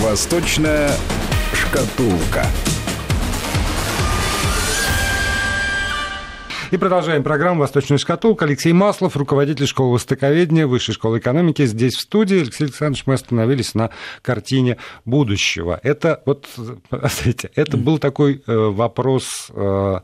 Восточная 0.00 0.90
шкатулка. 1.54 2.44
И 6.70 6.76
продолжаем 6.76 7.22
программу 7.22 7.60
«Восточная 7.60 7.96
шкатулка». 7.96 8.44
Алексей 8.44 8.74
Маслов, 8.74 9.16
руководитель 9.16 9.66
школы 9.66 9.94
востоковедения 9.94 10.66
Высшей 10.66 10.94
школы 10.94 11.18
экономики. 11.18 11.64
Здесь 11.64 11.94
в 11.94 12.00
студии. 12.00 12.40
Алексей 12.40 12.64
Александрович, 12.64 13.06
мы 13.06 13.14
остановились 13.14 13.74
на 13.74 13.88
картине 14.20 14.76
будущего. 15.06 15.80
Это 15.82 16.22
вот, 16.26 16.46
смотрите, 16.90 17.50
это 17.54 17.78
был 17.78 17.98
такой 17.98 18.42
э, 18.46 18.54
вопрос 18.54 19.48
э, 19.48 20.00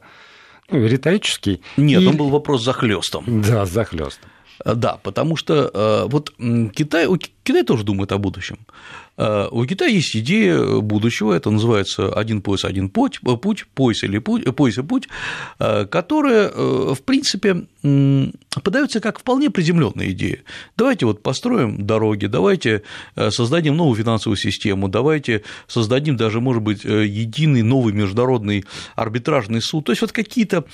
ну, 0.70 0.86
риторический. 0.86 1.60
Нет, 1.76 2.00
и... 2.00 2.06
он 2.06 2.16
был 2.16 2.30
вопрос 2.30 2.64
захлестом. 2.64 3.42
Да, 3.42 3.66
захлестом. 3.66 4.30
Да, 4.64 4.98
потому 5.02 5.36
что 5.36 6.06
вот 6.08 6.32
Китай, 6.38 7.08
Китай 7.42 7.64
тоже 7.64 7.82
думает 7.82 8.12
о 8.12 8.18
будущем. 8.18 8.58
Э, 9.16 9.48
у 9.50 9.64
Китая 9.66 9.90
есть 9.90 10.16
идея 10.16 10.80
будущего, 10.80 11.32
это 11.32 11.50
называется 11.50 12.12
«один 12.12 12.40
пояс, 12.42 12.64
один 12.64 12.88
путь», 12.88 13.20
э, 13.26 13.36
путь 13.36 13.66
пояс 13.74 14.02
или 14.04 14.18
путь, 14.18 14.42
э, 14.46 14.52
пояс 14.52 14.78
и 14.78 14.82
путь, 14.82 15.08
которая, 15.58 16.48
в 16.48 17.02
принципе, 17.04 17.66
подается 18.62 19.00
как 19.00 19.18
вполне 19.18 19.50
приземленная 19.50 20.10
идея. 20.10 20.40
Давайте 20.76 21.06
вот 21.06 21.22
построим 21.22 21.84
дороги, 21.86 22.26
давайте 22.26 22.82
создадим 23.30 23.76
новую 23.76 23.96
финансовую 23.96 24.36
систему, 24.36 24.88
давайте 24.88 25.42
создадим 25.66 26.16
даже, 26.16 26.40
может 26.40 26.62
быть, 26.62 26.84
единый 26.84 27.62
новый 27.62 27.92
международный 27.92 28.64
арбитражный 28.94 29.60
суд, 29.60 29.86
то 29.86 29.92
есть 29.92 30.02
вот 30.02 30.12
какие-то 30.12 30.64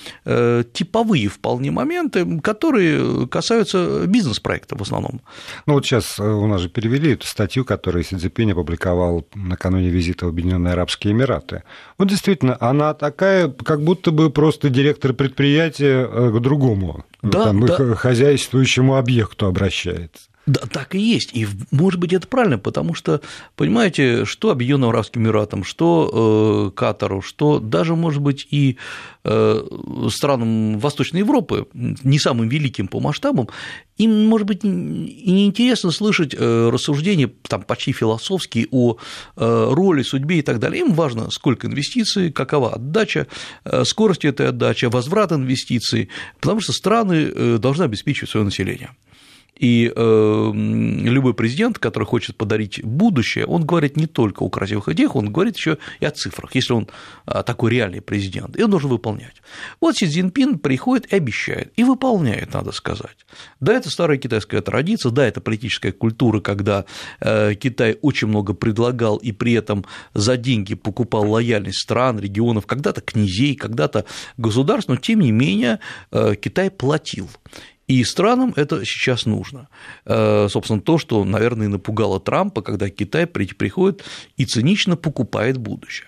типовые 0.73 1.27
вполне 1.29 1.71
моменты, 1.71 2.39
которые 2.41 3.27
касаются 3.27 4.05
бизнес-проекта 4.07 4.75
в 4.77 4.81
основном. 4.81 5.21
Ну 5.65 5.73
вот 5.73 5.85
сейчас 5.85 6.19
у 6.19 6.47
нас 6.47 6.61
же 6.61 6.69
перевели 6.69 7.13
эту 7.13 7.27
статью, 7.27 7.65
которую 7.65 8.03
Си 8.03 8.28
Цзепинь 8.29 8.51
опубликовал 8.51 9.25
накануне 9.33 9.89
визита 9.89 10.25
в 10.25 10.29
Объединенные 10.29 10.73
Арабские 10.73 11.13
Эмираты. 11.13 11.63
Вот 11.97 12.07
действительно, 12.07 12.55
она 12.59 12.93
такая, 12.93 13.49
как 13.49 13.81
будто 13.81 14.11
бы 14.11 14.29
просто 14.29 14.69
директор 14.69 15.13
предприятия 15.13 16.07
э, 16.07 16.31
к 16.31 16.39
другому, 16.39 17.05
да, 17.21 17.45
там, 17.45 17.65
да. 17.65 17.95
хозяйствующему 17.95 18.95
объекту 18.95 19.47
обращается. 19.47 20.29
Да, 20.49 20.61
так 20.61 20.95
и 20.95 20.99
есть. 20.99 21.29
И, 21.35 21.45
может 21.69 21.99
быть, 21.99 22.11
это 22.11 22.25
правильно, 22.25 22.57
потому 22.57 22.95
что, 22.95 23.21
понимаете, 23.55 24.25
что 24.25 24.49
Объединенным 24.49 24.89
Арабским 24.89 25.21
Эмиратам, 25.21 25.63
что 25.63 26.71
э, 26.71 26.75
Катару, 26.75 27.21
что 27.21 27.59
даже, 27.59 27.95
может 27.95 28.23
быть, 28.23 28.47
и 28.49 28.77
э, 29.25 29.63
странам 30.09 30.79
Восточной 30.79 31.19
Европы, 31.19 31.67
не 31.75 32.17
самым 32.17 32.49
великим 32.49 32.87
по 32.87 32.99
масштабам, 32.99 33.47
им, 33.97 34.25
может 34.25 34.47
быть, 34.47 34.63
и 34.63 34.67
неинтересно 34.67 35.91
слышать 35.91 36.33
э, 36.35 36.69
рассуждения 36.73 37.29
там, 37.47 37.61
почти 37.61 37.91
философские 37.91 38.69
о 38.71 38.95
э, 39.35 39.67
роли, 39.71 40.01
судьбе 40.01 40.39
и 40.39 40.41
так 40.41 40.57
далее. 40.57 40.79
Им 40.79 40.93
важно, 40.93 41.29
сколько 41.29 41.67
инвестиций, 41.67 42.31
какова 42.31 42.73
отдача, 42.73 43.27
э, 43.65 43.83
скорость 43.85 44.25
этой 44.25 44.47
отдачи, 44.47 44.85
возврат 44.85 45.31
инвестиций, 45.31 46.09
потому 46.39 46.59
что 46.59 46.73
страны 46.73 47.59
должны 47.59 47.83
обеспечивать 47.83 48.31
свое 48.31 48.45
население. 48.45 48.89
И 49.59 49.91
э, 49.93 50.51
любой 50.53 51.33
президент, 51.33 51.79
который 51.79 52.05
хочет 52.05 52.37
подарить 52.37 52.81
будущее, 52.83 53.45
он 53.45 53.65
говорит 53.65 53.97
не 53.97 54.07
только 54.07 54.43
о 54.43 54.49
красивых 54.49 54.87
идеях, 54.89 55.17
он 55.17 55.31
говорит 55.31 55.57
еще 55.57 55.77
и 55.99 56.05
о 56.05 56.11
цифрах, 56.11 56.55
если 56.55 56.73
он 56.73 56.87
а, 57.25 57.43
такой 57.43 57.71
реальный 57.71 58.01
президент, 58.01 58.57
и 58.57 58.63
он 58.63 58.71
должен 58.71 58.89
выполнять. 58.89 59.41
Вот 59.81 59.97
Си 59.97 60.07
Цзиньпин 60.07 60.59
приходит 60.59 61.11
и 61.11 61.17
обещает, 61.17 61.73
и 61.75 61.83
выполняет, 61.83 62.53
надо 62.53 62.71
сказать. 62.71 63.25
Да, 63.59 63.73
это 63.73 63.89
старая 63.89 64.17
китайская 64.17 64.61
традиция, 64.61 65.11
да, 65.11 65.27
это 65.27 65.41
политическая 65.41 65.91
культура, 65.91 66.39
когда 66.39 66.85
э, 67.19 67.53
Китай 67.55 67.97
очень 68.01 68.29
много 68.29 68.53
предлагал 68.53 69.17
и 69.17 69.33
при 69.33 69.53
этом 69.53 69.83
за 70.13 70.37
деньги 70.37 70.75
покупал 70.75 71.29
лояльность 71.29 71.81
стран, 71.81 72.17
регионов, 72.17 72.65
когда-то 72.65 73.01
князей, 73.01 73.55
когда-то 73.55 74.05
государств, 74.37 74.87
но 74.87 74.95
тем 74.95 75.19
не 75.19 75.33
менее 75.33 75.79
э, 76.11 76.35
Китай 76.39 76.71
платил. 76.71 77.29
И 77.89 78.03
странам 78.03 78.53
это 78.55 78.85
сейчас 78.85 79.25
нужно. 79.25 79.67
Э, 80.05 80.47
собственно, 80.49 80.79
то, 80.79 80.99
что, 80.99 81.25
наверное, 81.25 81.67
напугало 81.67 82.19
Трампа, 82.19 82.61
когда 82.61 82.87
Китай 82.89 83.25
приходит 83.25 84.03
и 84.37 84.45
цинично 84.45 84.95
покупает 84.95 85.57
будущее. 85.57 86.07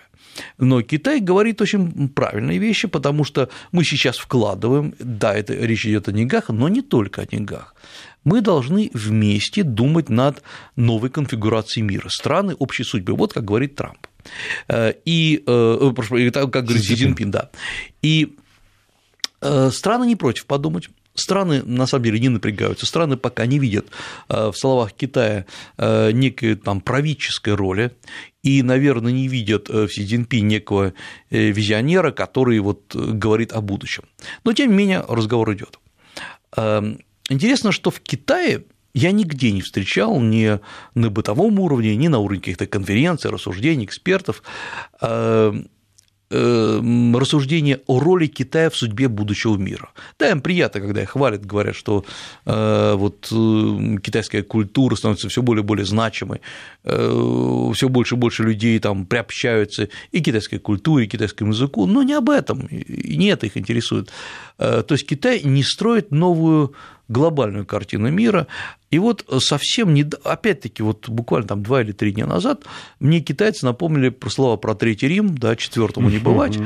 Но 0.58 0.80
Китай 0.82 1.20
говорит 1.20 1.60
очень 1.60 2.08
правильные 2.08 2.58
вещи, 2.58 2.86
потому 2.86 3.24
что 3.24 3.48
мы 3.72 3.82
сейчас 3.84 4.16
вкладываем, 4.16 4.94
да, 5.00 5.34
это 5.34 5.54
речь 5.54 5.84
идет 5.84 6.08
о 6.08 6.12
деньгах, 6.12 6.50
но 6.50 6.68
не 6.68 6.82
только 6.82 7.22
о 7.22 7.26
деньгах. 7.26 7.74
Мы 8.22 8.42
должны 8.42 8.90
вместе 8.94 9.64
думать 9.64 10.08
над 10.08 10.42
новой 10.76 11.10
конфигурацией 11.10 11.84
мира, 11.84 12.08
страны 12.08 12.54
общей 12.60 12.84
судьбы, 12.84 13.16
вот 13.16 13.32
как 13.32 13.44
говорит 13.44 13.74
Трамп. 13.74 14.06
Э, 14.68 14.92
и, 15.04 15.42
э, 15.44 15.92
как 16.32 16.64
говорит 16.64 16.84
Си 16.84 16.94
Цзиньпин, 16.94 17.32
да. 17.32 17.50
И 18.02 18.36
страны 19.70 20.06
не 20.06 20.14
против 20.14 20.46
подумать, 20.46 20.88
Страны 21.14 21.62
на 21.62 21.86
самом 21.86 22.04
деле 22.04 22.20
не 22.20 22.30
напрягаются, 22.30 22.86
страны 22.86 23.16
пока 23.16 23.44
не 23.46 23.58
видят 23.58 23.86
э, 24.28 24.50
в 24.50 24.56
словах 24.56 24.92
Китая 24.94 25.44
э, 25.76 26.10
некой 26.12 26.54
там 26.54 26.80
правительской 26.80 27.54
роли 27.54 27.92
и, 28.42 28.62
наверное, 28.62 29.12
не 29.12 29.28
видят 29.28 29.68
э, 29.68 29.86
в 29.86 29.92
Си 29.92 30.06
Цзиньпине 30.06 30.48
некого 30.48 30.94
визионера, 31.30 32.12
который 32.12 32.58
вот 32.60 32.94
говорит 32.94 33.52
о 33.52 33.60
будущем. 33.60 34.04
Но, 34.44 34.52
тем 34.54 34.70
не 34.70 34.76
менее, 34.76 35.04
разговор 35.06 35.52
идет. 35.52 35.78
Эм, 36.56 36.98
интересно, 37.28 37.72
что 37.72 37.90
в 37.90 38.00
Китае 38.00 38.64
я 38.94 39.12
нигде 39.12 39.52
не 39.52 39.62
встречал 39.62 40.20
ни 40.20 40.58
на 40.94 41.10
бытовом 41.10 41.58
уровне, 41.58 41.96
ни 41.96 42.08
на 42.08 42.18
уровне 42.18 42.40
каких-то 42.40 42.66
конференций, 42.66 43.30
рассуждений, 43.30 43.84
экспертов 43.84 44.42
эм, 45.00 45.68
рассуждение 46.32 47.80
о 47.86 48.00
роли 48.00 48.26
Китая 48.26 48.70
в 48.70 48.76
судьбе 48.76 49.08
будущего 49.08 49.56
мира. 49.56 49.90
Да, 50.18 50.30
им 50.30 50.40
приятно, 50.40 50.80
когда 50.80 51.02
их 51.02 51.10
хвалят, 51.10 51.44
говорят, 51.44 51.76
что 51.76 52.04
э, 52.46 52.94
вот 52.96 53.28
э, 53.30 53.96
китайская 54.02 54.42
культура 54.42 54.96
становится 54.96 55.28
все 55.28 55.42
более 55.42 55.62
и 55.62 55.66
более 55.66 55.84
значимой, 55.84 56.40
э, 56.84 57.70
все 57.74 57.88
больше 57.88 58.14
и 58.14 58.18
больше 58.18 58.42
людей 58.42 58.78
там 58.78 59.06
приобщаются 59.06 59.88
и 60.10 60.20
к 60.20 60.24
китайской 60.24 60.58
культуре, 60.58 61.04
и 61.04 61.08
к 61.08 61.12
китайскому 61.12 61.52
языку, 61.52 61.86
но 61.86 62.02
не 62.02 62.14
об 62.14 62.30
этом, 62.30 62.66
и 62.66 63.16
не 63.16 63.26
это 63.26 63.46
их 63.46 63.56
интересует. 63.56 64.10
То 64.58 64.86
есть 64.90 65.06
Китай 65.06 65.42
не 65.42 65.62
строит 65.62 66.12
новую 66.12 66.74
глобальную 67.12 67.66
картину 67.66 68.10
мира. 68.10 68.46
И 68.90 68.98
вот 68.98 69.24
совсем 69.38 69.94
не... 69.94 70.04
Опять-таки, 70.24 70.82
вот 70.82 71.08
буквально 71.08 71.48
там 71.48 71.62
два 71.62 71.82
или 71.82 71.92
три 71.92 72.12
дня 72.12 72.26
назад 72.26 72.64
мне 72.98 73.20
китайцы 73.20 73.64
напомнили 73.64 74.08
про 74.08 74.30
слова 74.30 74.56
про 74.56 74.74
Третий 74.74 75.08
Рим, 75.08 75.36
да, 75.36 75.54
четвертому 75.54 76.10
не 76.10 76.18
бывать. 76.18 76.58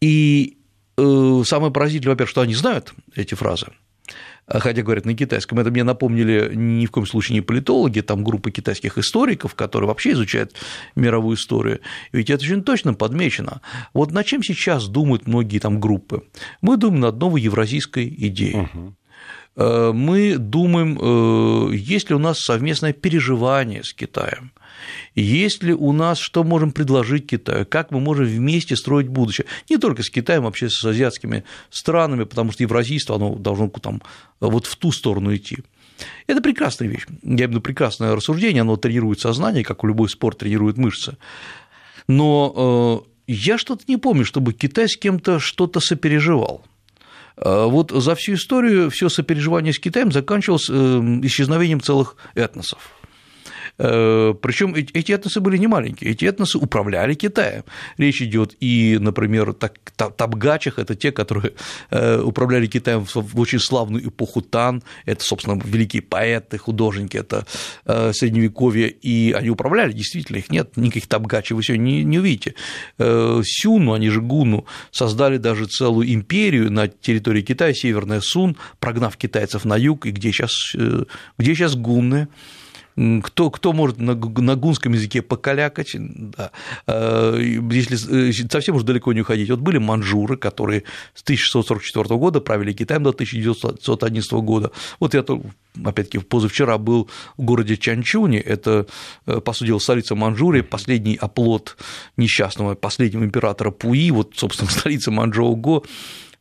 И 0.00 0.58
э, 0.96 1.42
самое 1.44 1.72
поразительное, 1.72 2.14
во-первых, 2.14 2.30
что 2.30 2.42
они 2.42 2.54
знают 2.54 2.94
эти 3.14 3.34
фразы, 3.34 3.66
хотя 4.48 4.82
говорят 4.82 5.04
на 5.04 5.14
китайском, 5.14 5.58
это 5.58 5.70
мне 5.70 5.84
напомнили 5.84 6.52
ни 6.54 6.86
в 6.86 6.90
коем 6.90 7.06
случае 7.06 7.34
не 7.34 7.40
политологи, 7.40 8.00
там 8.00 8.24
группа 8.24 8.50
китайских 8.50 8.98
историков, 8.98 9.54
которые 9.54 9.88
вообще 9.88 10.12
изучают 10.12 10.54
мировую 10.96 11.36
историю, 11.36 11.80
ведь 12.12 12.30
это 12.30 12.44
очень 12.44 12.62
точно 12.62 12.94
подмечено. 12.94 13.60
Вот 13.92 14.12
над 14.12 14.26
чем 14.26 14.42
сейчас 14.42 14.88
думают 14.88 15.26
многие 15.26 15.58
там 15.58 15.80
группы? 15.80 16.24
Мы 16.60 16.76
думаем 16.76 17.00
над 17.00 17.18
новой 17.18 17.40
евразийской 17.40 18.08
идеей. 18.08 18.62
Угу. 18.62 18.94
Э, 19.58 19.90
мы 19.92 20.38
думаем, 20.38 20.98
э, 21.00 21.74
есть 21.74 22.10
ли 22.10 22.14
у 22.14 22.20
нас 22.20 22.38
совместное 22.38 22.92
переживание 22.92 23.82
с 23.82 23.92
Китаем, 23.92 24.52
есть 25.16 25.64
ли 25.64 25.74
у 25.74 25.92
нас, 25.92 26.18
что 26.18 26.44
можем 26.44 26.70
предложить 26.70 27.26
Китаю, 27.26 27.66
как 27.66 27.90
мы 27.90 27.98
можем 27.98 28.26
вместе 28.26 28.76
строить 28.76 29.08
будущее, 29.08 29.46
не 29.68 29.76
только 29.76 30.04
с 30.04 30.10
Китаем, 30.10 30.44
вообще 30.44 30.70
с 30.70 30.84
азиатскими 30.84 31.42
странами, 31.70 32.22
потому 32.22 32.52
что 32.52 32.62
евразийство, 32.62 33.16
оно 33.16 33.34
должно 33.34 33.68
там 33.68 34.00
вот 34.38 34.66
в 34.66 34.76
ту 34.76 34.92
сторону 34.92 35.34
идти. 35.34 35.58
Это 36.28 36.40
прекрасная 36.40 36.86
вещь, 36.86 37.06
я 37.08 37.28
имею 37.28 37.48
в 37.48 37.50
виду 37.50 37.60
прекрасное 37.60 38.14
рассуждение, 38.14 38.60
оно 38.60 38.76
тренирует 38.76 39.18
сознание, 39.18 39.64
как 39.64 39.82
у 39.82 39.88
любой 39.88 40.08
спорт 40.08 40.38
тренирует 40.38 40.76
мышцы, 40.76 41.16
но 42.06 43.04
э, 43.26 43.32
я 43.32 43.58
что-то 43.58 43.82
не 43.88 43.96
помню, 43.96 44.24
чтобы 44.24 44.52
Китай 44.52 44.88
с 44.88 44.96
кем-то 44.96 45.40
что-то 45.40 45.80
сопереживал. 45.80 46.64
А 47.40 47.66
вот 47.66 47.90
за 47.90 48.14
всю 48.14 48.34
историю 48.34 48.90
все 48.90 49.08
сопереживание 49.08 49.72
с 49.72 49.78
Китаем 49.78 50.10
заканчивалось 50.10 50.68
эм, 50.68 51.24
исчезновением 51.24 51.80
целых 51.80 52.16
этносов. 52.34 52.78
Э, 53.78 54.34
Причем 54.40 54.74
эти 54.74 55.12
этносы 55.12 55.40
были 55.40 55.56
не 55.56 55.66
маленькие, 55.66 56.10
эти 56.10 56.24
этносы 56.24 56.58
управляли 56.58 57.14
Китаем. 57.14 57.64
Речь 57.96 58.20
идет 58.22 58.56
и, 58.60 58.98
например, 59.00 59.54
табгачах, 59.54 60.78
это 60.78 60.94
те, 60.94 61.12
которые 61.12 61.54
э, 61.90 62.20
управляли 62.20 62.66
Китаем 62.66 63.04
в 63.04 63.40
очень 63.40 63.60
славную 63.60 64.08
эпоху 64.08 64.42
Тан, 64.42 64.82
это, 65.06 65.24
собственно, 65.24 65.60
великие 65.64 66.02
поэты, 66.02 66.58
художники, 66.58 67.16
это 67.16 67.46
э, 67.84 68.12
средневековье, 68.12 68.88
и 68.90 69.32
они 69.32 69.50
управляли, 69.50 69.92
действительно, 69.92 70.38
их 70.38 70.50
нет, 70.50 70.76
никаких 70.76 71.06
табгачей 71.06 71.54
вы 71.54 71.62
сегодня 71.62 71.84
не, 71.84 72.04
не 72.04 72.18
увидите. 72.18 72.54
Сюну, 72.98 73.92
они 73.92 74.10
же 74.10 74.20
Гуну, 74.20 74.66
создали 74.90 75.38
даже 75.38 75.66
целую 75.66 76.12
империю 76.12 76.70
на 76.72 76.88
территории 76.88 77.42
Китая, 77.42 77.72
Северная 77.72 78.20
Сун, 78.20 78.56
прогнав 78.80 79.16
китайцев 79.16 79.64
на 79.64 79.76
юг, 79.76 80.06
и 80.06 80.10
где 80.10 80.32
сейчас, 80.32 80.52
где 80.74 81.54
сейчас 81.54 81.76
гунны, 81.76 82.28
кто, 83.22 83.50
кто 83.50 83.72
может 83.72 83.98
на, 83.98 84.14
на 84.14 84.56
гунском 84.56 84.92
языке 84.92 85.22
покалякать, 85.22 85.92
да. 85.94 86.50
Э, 86.86 87.38
если 87.70 88.30
э, 88.30 88.32
совсем 88.50 88.76
уж 88.76 88.82
далеко 88.82 89.12
не 89.12 89.20
уходить, 89.20 89.50
вот 89.50 89.60
были 89.60 89.78
манжуры, 89.78 90.36
которые 90.36 90.84
с 91.14 91.22
1644 91.22 92.18
года 92.18 92.40
правили 92.40 92.72
Китаем 92.72 93.04
до 93.04 93.10
1911 93.10 94.32
года. 94.32 94.72
Вот 94.98 95.14
я 95.14 95.24
опять-таки, 95.84 96.18
позавчера 96.18 96.78
был 96.78 97.08
в 97.36 97.42
городе 97.42 97.76
Чанчуне, 97.76 98.40
это, 98.40 98.86
э, 99.26 99.40
по 99.40 99.52
сути 99.52 99.68
дела, 99.68 99.78
столица 99.78 100.14
Манчжурии, 100.14 100.62
последний 100.62 101.16
оплот 101.16 101.76
несчастного, 102.16 102.74
последнего 102.74 103.24
императора 103.24 103.70
Пуи, 103.70 104.10
вот, 104.10 104.32
собственно, 104.36 104.70
столица 104.72 105.10
Манчжоу-Го, 105.10 105.84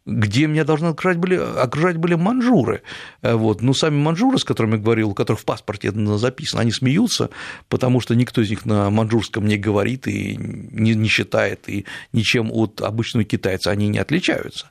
где 0.08 0.48
меня 0.48 0.64
должны 0.64 0.88
окружать 0.88 1.18
были, 1.18 1.36
окружать 1.36 1.98
были 1.98 2.16
манжуры. 2.16 2.82
Э, 3.22 3.36
вот. 3.36 3.62
Но 3.62 3.74
сами 3.74 3.98
манжуры, 3.98 4.40
с 4.40 4.44
которыми 4.44 4.76
я 4.76 4.78
говорил, 4.78 5.10
у 5.10 5.14
которых 5.14 5.42
в 5.42 5.46
паспорте 5.46 5.90
это 5.90 6.18
записано, 6.18 6.62
они 6.62 6.72
смеются, 6.72 7.30
потому 7.68 8.00
что 8.00 8.16
никто 8.16 8.42
из 8.42 8.50
них 8.50 8.66
на 8.66 8.90
манжурском 8.90 9.46
не 9.46 9.58
говорит 9.58 10.08
и 10.08 10.38
не, 10.38 10.96
не 10.96 11.10
считает, 11.10 11.68
и 11.68 11.86
ничем 12.14 12.50
от 12.52 12.82
обычного 12.82 13.26
китайца 13.26 13.70
они 13.72 13.90
не 13.90 14.00
отличаются. 14.00 14.70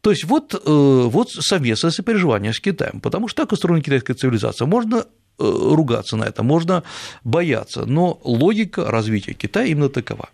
То 0.00 0.10
есть 0.10 0.24
вот, 0.24 0.54
э, 0.54 0.58
вот 0.64 1.30
совместное 1.30 1.92
сопереживание 1.92 2.52
с 2.52 2.60
Китаем, 2.60 3.00
потому 3.00 3.28
что 3.28 3.42
так 3.42 3.52
устроена 3.52 3.82
китайская 3.82 4.14
цивилизация. 4.14 4.66
Можно 4.66 4.96
э, 4.96 5.04
ругаться 5.38 6.16
на 6.16 6.24
это, 6.24 6.42
можно 6.42 6.82
бояться, 7.22 7.86
но 7.86 8.20
логика 8.24 8.90
развития 8.90 9.34
Китая 9.34 9.66
именно 9.66 9.88
такова. 9.88 10.30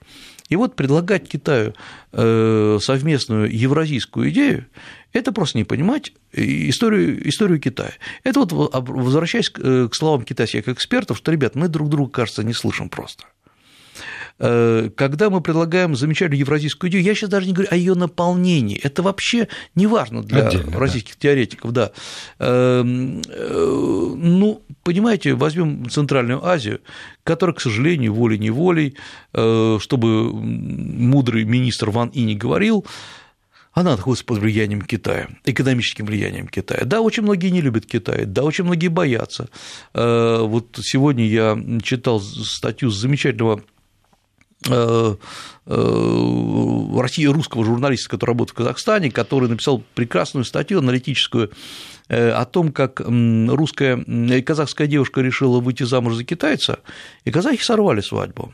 И 0.49 0.57
вот 0.57 0.77
предлагать 0.77 1.29
Китаю 1.29 1.75
э, 2.13 2.79
совместную 2.81 3.55
евразийскую 3.57 4.31
идею– 4.31 4.67
это 5.13 5.33
просто 5.33 5.57
не 5.59 5.65
понимать 5.65 6.13
историю, 6.33 7.27
историю 7.29 7.61
Китая. 7.61 7.93
Это 8.25 8.41
вот, 8.41 8.53
возвращаясь 8.53 9.49
к 9.49 9.91
словам 9.93 10.23
китайских 10.23 10.69
экспертов, 10.69 11.19
что, 11.19 11.31
ребят, 11.33 11.55
мы 11.55 11.69
друг 11.69 11.89
друга, 11.89 12.11
кажется, 12.11 12.43
не 12.43 12.53
слышим 12.53 12.89
просто. 12.89 13.25
Э, 14.41 14.91
когда 14.97 15.31
мы 15.31 15.41
предлагаем 15.41 15.95
замечательную 15.95 16.41
евразийскую 16.41 16.91
идею, 16.91 17.05
я 17.05 17.15
сейчас 17.15 17.31
даже 17.31 17.47
не 17.47 17.53
говорю 17.53 17.69
о 17.71 17.77
ее 17.77 17.95
наполнении, 17.95 18.77
это 18.77 19.03
вообще 19.03 19.49
не 19.77 19.87
важно 19.87 20.23
для 20.23 20.49
Отдельно, 20.49 20.79
российских 20.79 21.15
да. 21.15 21.21
теоретиков, 21.21 21.73
да. 21.73 21.93
Эм, 22.41 23.23
э, 23.29 24.15
ну, 24.17 24.63
понимаете, 24.83 25.35
возьмем 25.35 25.89
Центральную 25.89 26.45
Азию, 26.45 26.81
которая, 27.23 27.55
к 27.55 27.61
сожалению, 27.61 28.13
волей-неволей, 28.13 28.97
э, 29.33 29.79
чтобы 29.81 30.33
мудрый 30.33 31.45
министр 31.45 31.91
Ван 31.91 32.09
И 32.09 32.25
не 32.25 32.35
говорил, 32.35 32.85
она 33.73 33.93
находится 33.93 34.25
под 34.25 34.39
влиянием 34.39 34.83
Китая, 34.83 35.29
экономическим 35.45 36.07
влиянием 36.07 36.49
Китая. 36.49 36.85
Да, 36.85 37.01
очень 37.01 37.23
многие 37.23 37.51
не 37.51 37.61
любят 37.61 37.87
Китай, 37.87 38.25
да, 38.25 38.45
очень 38.45 38.65
многие 38.65 38.87
боятся. 38.87 39.49
Вот 39.93 40.79
сегодня 40.81 41.27
я 41.27 41.59
читал 41.83 42.21
статью 42.21 42.91
замечательного 42.91 43.65
Э, 44.71 45.17
э, 45.67 47.01
России 47.01 47.27
русского 47.27 47.65
журналиста, 47.65 48.09
который 48.09 48.31
работает 48.31 48.55
в 48.55 48.59
Казахстане, 48.59 49.11
который 49.11 49.49
написал 49.49 49.83
прекрасную 49.95 50.45
статью 50.45 50.79
аналитическую 50.79 51.51
э, 52.09 52.31
о 52.31 52.45
том, 52.45 52.73
как 52.73 53.01
русская 53.01 54.43
казахская 54.43 54.87
девушка 54.87 55.21
решила 55.21 55.61
выйти 55.61 55.83
замуж 55.83 56.15
за 56.15 56.25
китайца, 56.25 56.81
и 57.25 57.31
казахи 57.31 57.63
сорвали 57.63 58.01
свадьбу. 58.01 58.53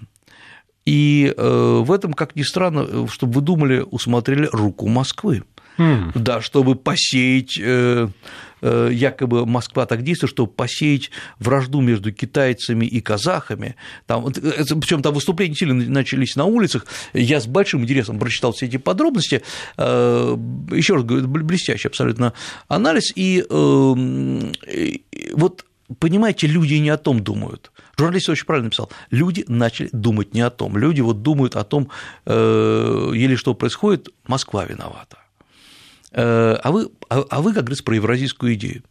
И 0.87 1.33
в 1.37 1.93
этом, 1.93 2.15
как 2.15 2.35
ни 2.35 2.43
странно, 2.43 3.07
чтобы 3.09 3.35
вы 3.35 3.41
думали, 3.43 3.85
усмотрели 3.89 4.49
руку 4.51 4.89
Москвы. 4.89 5.45
Mm. 5.79 6.13
Да, 6.15 6.41
чтобы 6.41 6.75
посеять 6.75 7.61
якобы 8.63 9.47
Москва 9.47 9.87
так 9.87 10.03
действует, 10.03 10.31
чтобы 10.31 10.53
посеять 10.53 11.11
вражду 11.39 11.81
между 11.81 12.13
китайцами 12.13 12.87
и 12.87 13.01
казахами. 13.01 13.77
Там, 14.07 14.29
э, 14.29 14.33
причем 14.81 15.03
там 15.03 15.15
выступления 15.15 15.55
сильно 15.55 15.75
начались 15.75 16.37
на 16.37 16.45
улицах. 16.45 16.87
Я 17.13 17.41
с 17.41 17.47
большим 17.47 17.83
интересом 17.83 18.19
прочитал 18.19 18.53
все 18.53 18.67
эти 18.67 18.77
подробности. 18.77 19.43
Э, 19.77 20.37
Еще 20.73 20.95
раз 20.95 21.05
говорю, 21.05 21.27
блестящий 21.29 21.89
абсолютно 21.89 22.33
анализ. 22.69 23.13
И 23.15 23.45
вот 25.35 25.65
понимаете, 25.99 26.47
люди 26.47 26.75
не 26.75 26.91
о 26.91 26.97
том 26.97 27.21
думают. 27.23 27.73
Журналист 27.99 28.29
очень 28.29 28.47
правильно 28.47 28.67
написал. 28.67 28.91
Люди 29.11 29.45
начали 29.49 29.89
думать 29.93 30.35
не 30.35 30.43
о 30.43 30.51
том. 30.51 30.77
Люди 30.77 31.01
вот 31.01 31.23
думают 31.23 31.57
о 31.57 31.65
том, 31.65 31.91
или 32.27 33.37
что 33.37 33.55
происходит, 33.55 34.09
Москва 34.27 34.65
виновата. 34.65 35.20
Э, 36.13 36.59
а 36.63 36.73
вы, 36.73 36.91
а, 37.09 37.25
а 37.31 37.41
вы, 37.41 37.53
как 37.53 37.65
говорится, 37.65 37.85
про 37.85 37.95
евразийскую 37.95 38.55
идею. 38.55 38.83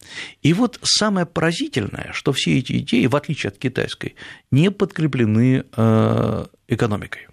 И 0.41 0.53
вот 0.53 0.79
самое 0.83 1.25
поразительное, 1.25 2.11
что 2.13 2.31
все 2.31 2.57
эти 2.57 2.77
идеи, 2.79 3.07
в 3.07 3.15
отличие 3.15 3.49
от 3.49 3.57
китайской, 3.57 4.15
не 4.51 4.71
подкреплены 4.71 5.65
э, 5.75 6.45
экономикой. 6.67 7.27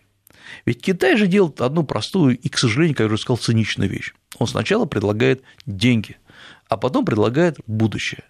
Ведь 0.65 0.83
Китай 0.83 1.17
же 1.17 1.27
делает 1.27 1.61
одну 1.61 1.85
простую 1.85 2.39
и, 2.39 2.49
к 2.49 2.59
сожалению, 2.59 2.97
как 2.97 3.07
я 3.07 3.07
уже 3.07 3.19
сказал, 3.19 3.39
циничную 3.39 3.89
вещь. 3.89 4.13
Он 4.39 4.47
сначала 4.47 4.87
предлагает 4.87 5.43
деньги, 5.67 6.17
а 6.69 6.77
потом 6.77 7.05
предлагает 7.05 7.59
будущее. 7.67 8.25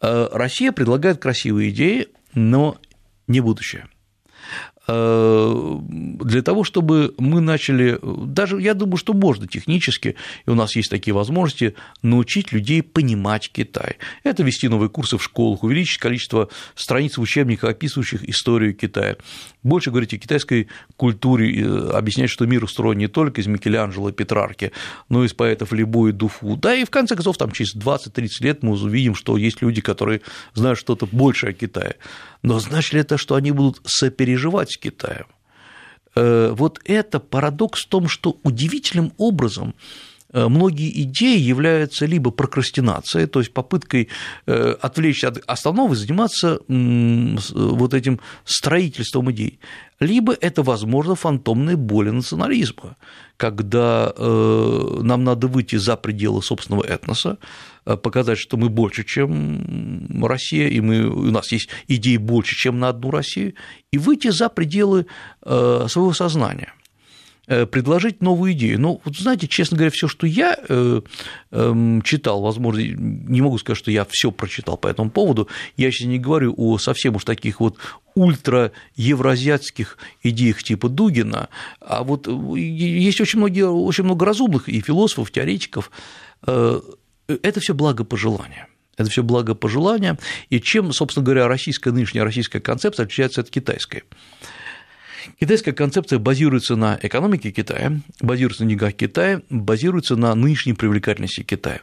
Э, 0.00 0.28
Россия 0.32 0.72
предлагает 0.72 1.18
красивые 1.18 1.70
идеи, 1.70 2.08
но 2.34 2.78
не 3.28 3.40
будущее. 3.40 3.88
Э, 4.90 5.76
для 6.24 6.42
того, 6.42 6.64
чтобы 6.64 7.14
мы 7.18 7.40
начали, 7.40 7.98
даже 8.02 8.60
я 8.60 8.74
думаю, 8.74 8.96
что 8.96 9.12
можно 9.12 9.46
технически, 9.46 10.16
и 10.46 10.50
у 10.50 10.54
нас 10.54 10.76
есть 10.76 10.90
такие 10.90 11.14
возможности, 11.14 11.74
научить 12.02 12.52
людей 12.52 12.82
понимать 12.82 13.50
Китай. 13.52 13.96
Это 14.24 14.42
вести 14.42 14.68
новые 14.68 14.88
курсы 14.88 15.16
в 15.16 15.22
школах, 15.22 15.62
увеличить 15.62 15.98
количество 15.98 16.48
страниц 16.74 17.16
в 17.16 17.20
учебниках, 17.20 17.70
описывающих 17.70 18.28
историю 18.28 18.74
Китая, 18.74 19.16
больше 19.62 19.90
говорить 19.90 20.14
о 20.14 20.18
китайской 20.18 20.68
культуре, 20.96 21.66
объяснять, 21.92 22.30
что 22.30 22.46
мир 22.46 22.64
устроен 22.64 22.98
не 22.98 23.08
только 23.08 23.40
из 23.40 23.46
Микеланджело 23.46 24.08
и 24.08 24.12
Петрарки, 24.12 24.72
но 25.08 25.22
и 25.22 25.26
из 25.26 25.34
поэтов 25.34 25.72
Либо 25.72 26.08
и 26.08 26.12
Дуфу. 26.12 26.56
Да, 26.56 26.74
и 26.74 26.84
в 26.84 26.90
конце 26.90 27.14
концов, 27.14 27.36
там 27.36 27.50
через 27.52 27.76
20-30 27.76 28.28
лет 28.40 28.62
мы 28.62 28.72
увидим, 28.72 29.14
что 29.14 29.36
есть 29.36 29.62
люди, 29.62 29.80
которые 29.80 30.22
знают 30.54 30.78
что-то 30.78 31.06
больше 31.06 31.48
о 31.48 31.52
Китае. 31.52 31.96
Но 32.42 32.58
значит 32.58 32.94
ли 32.94 33.00
это, 33.00 33.18
что 33.18 33.34
они 33.34 33.50
будут 33.50 33.80
сопереживать 33.84 34.79
Китаем? 34.80 35.26
Э, 36.14 36.52
вот 36.52 36.80
это 36.84 37.20
парадокс 37.20 37.84
в 37.84 37.88
том, 37.88 38.08
что 38.08 38.38
удивительным 38.42 39.12
образом 39.18 39.74
Э, 40.32 40.48
многие 40.48 41.02
идеи 41.02 41.38
являются 41.38 42.06
либо 42.06 42.30
прокрастинацией, 42.30 43.26
то 43.26 43.40
есть 43.40 43.52
попыткой 43.52 44.08
э, 44.46 44.76
отвлечься 44.80 45.28
от 45.28 45.42
основного 45.46 45.94
и 45.94 45.96
заниматься 45.96 46.60
вот 46.68 47.94
этим 47.94 48.20
строительством 48.44 49.30
идей, 49.32 49.58
либо 50.00 50.32
это, 50.32 50.62
возможно, 50.62 51.14
фантомные 51.14 51.76
боли 51.76 52.10
национализма, 52.10 52.96
когда 53.36 54.12
э, 54.16 54.98
нам 55.02 55.24
надо 55.24 55.46
выйти 55.46 55.76
за 55.76 55.96
пределы 55.96 56.42
собственного 56.42 56.84
этноса, 56.84 57.38
показать, 57.84 58.38
что 58.38 58.56
мы 58.56 58.68
больше, 58.68 59.04
чем 59.04 60.22
Россия, 60.22 60.68
и 60.68 60.80
мы, 60.80 61.06
у 61.06 61.30
нас 61.30 61.52
есть 61.52 61.68
идеи 61.88 62.18
больше, 62.18 62.54
чем 62.54 62.78
на 62.78 62.88
одну 62.88 63.10
Россию, 63.10 63.54
и 63.90 63.98
выйти 63.98 64.28
за 64.28 64.48
пределы 64.48 65.06
своего 65.42 66.12
сознания. 66.12 66.74
Э, 67.52 67.66
предложить 67.66 68.22
новую 68.22 68.52
идею. 68.52 68.80
Ну, 68.80 69.00
вот 69.04 69.16
знаете, 69.16 69.48
честно 69.48 69.76
говоря, 69.76 69.90
все, 69.90 70.06
что 70.06 70.24
я 70.24 70.56
э, 70.68 71.00
эм, 71.50 72.00
читал, 72.02 72.42
возможно, 72.42 72.78
не 72.78 73.40
могу 73.40 73.58
сказать, 73.58 73.76
что 73.76 73.90
я 73.90 74.06
все 74.08 74.30
прочитал 74.30 74.76
по 74.76 74.86
этому 74.86 75.10
поводу, 75.10 75.48
я 75.76 75.90
сейчас 75.90 76.06
не 76.06 76.20
говорю 76.20 76.54
о 76.56 76.78
совсем 76.78 77.16
уж 77.16 77.24
таких 77.24 77.58
вот 77.58 77.76
ультра-евразиатских 78.14 79.98
идеях 80.22 80.62
типа 80.62 80.88
Дугина, 80.88 81.48
а 81.80 82.04
вот 82.04 82.28
э, 82.28 82.30
есть 82.56 83.20
очень, 83.20 83.40
многие, 83.40 83.68
очень 83.68 84.04
много 84.04 84.26
разумных 84.26 84.68
и 84.68 84.80
философов, 84.80 85.32
теоретиков, 85.32 85.90
это 86.46 87.60
все 87.60 87.74
благопожелания. 87.74 88.68
Это 88.96 89.10
все 89.10 89.24
благопожелания, 89.24 90.18
и 90.50 90.60
чем, 90.60 90.92
собственно 90.92 91.24
говоря, 91.24 91.48
российская 91.48 91.90
нынешняя 91.90 92.22
российская 92.22 92.60
концепция 92.60 93.06
отличается 93.06 93.40
от 93.40 93.50
китайской. 93.50 94.04
Китайская 95.38 95.72
концепция 95.72 96.18
базируется 96.18 96.76
на 96.76 96.98
экономике 97.02 97.50
Китая, 97.50 98.00
базируется 98.20 98.64
на 98.64 98.70
деньгах 98.70 98.94
Китая, 98.94 99.42
базируется 99.50 100.16
на 100.16 100.34
нынешней 100.34 100.74
привлекательности 100.74 101.42
Китая, 101.42 101.80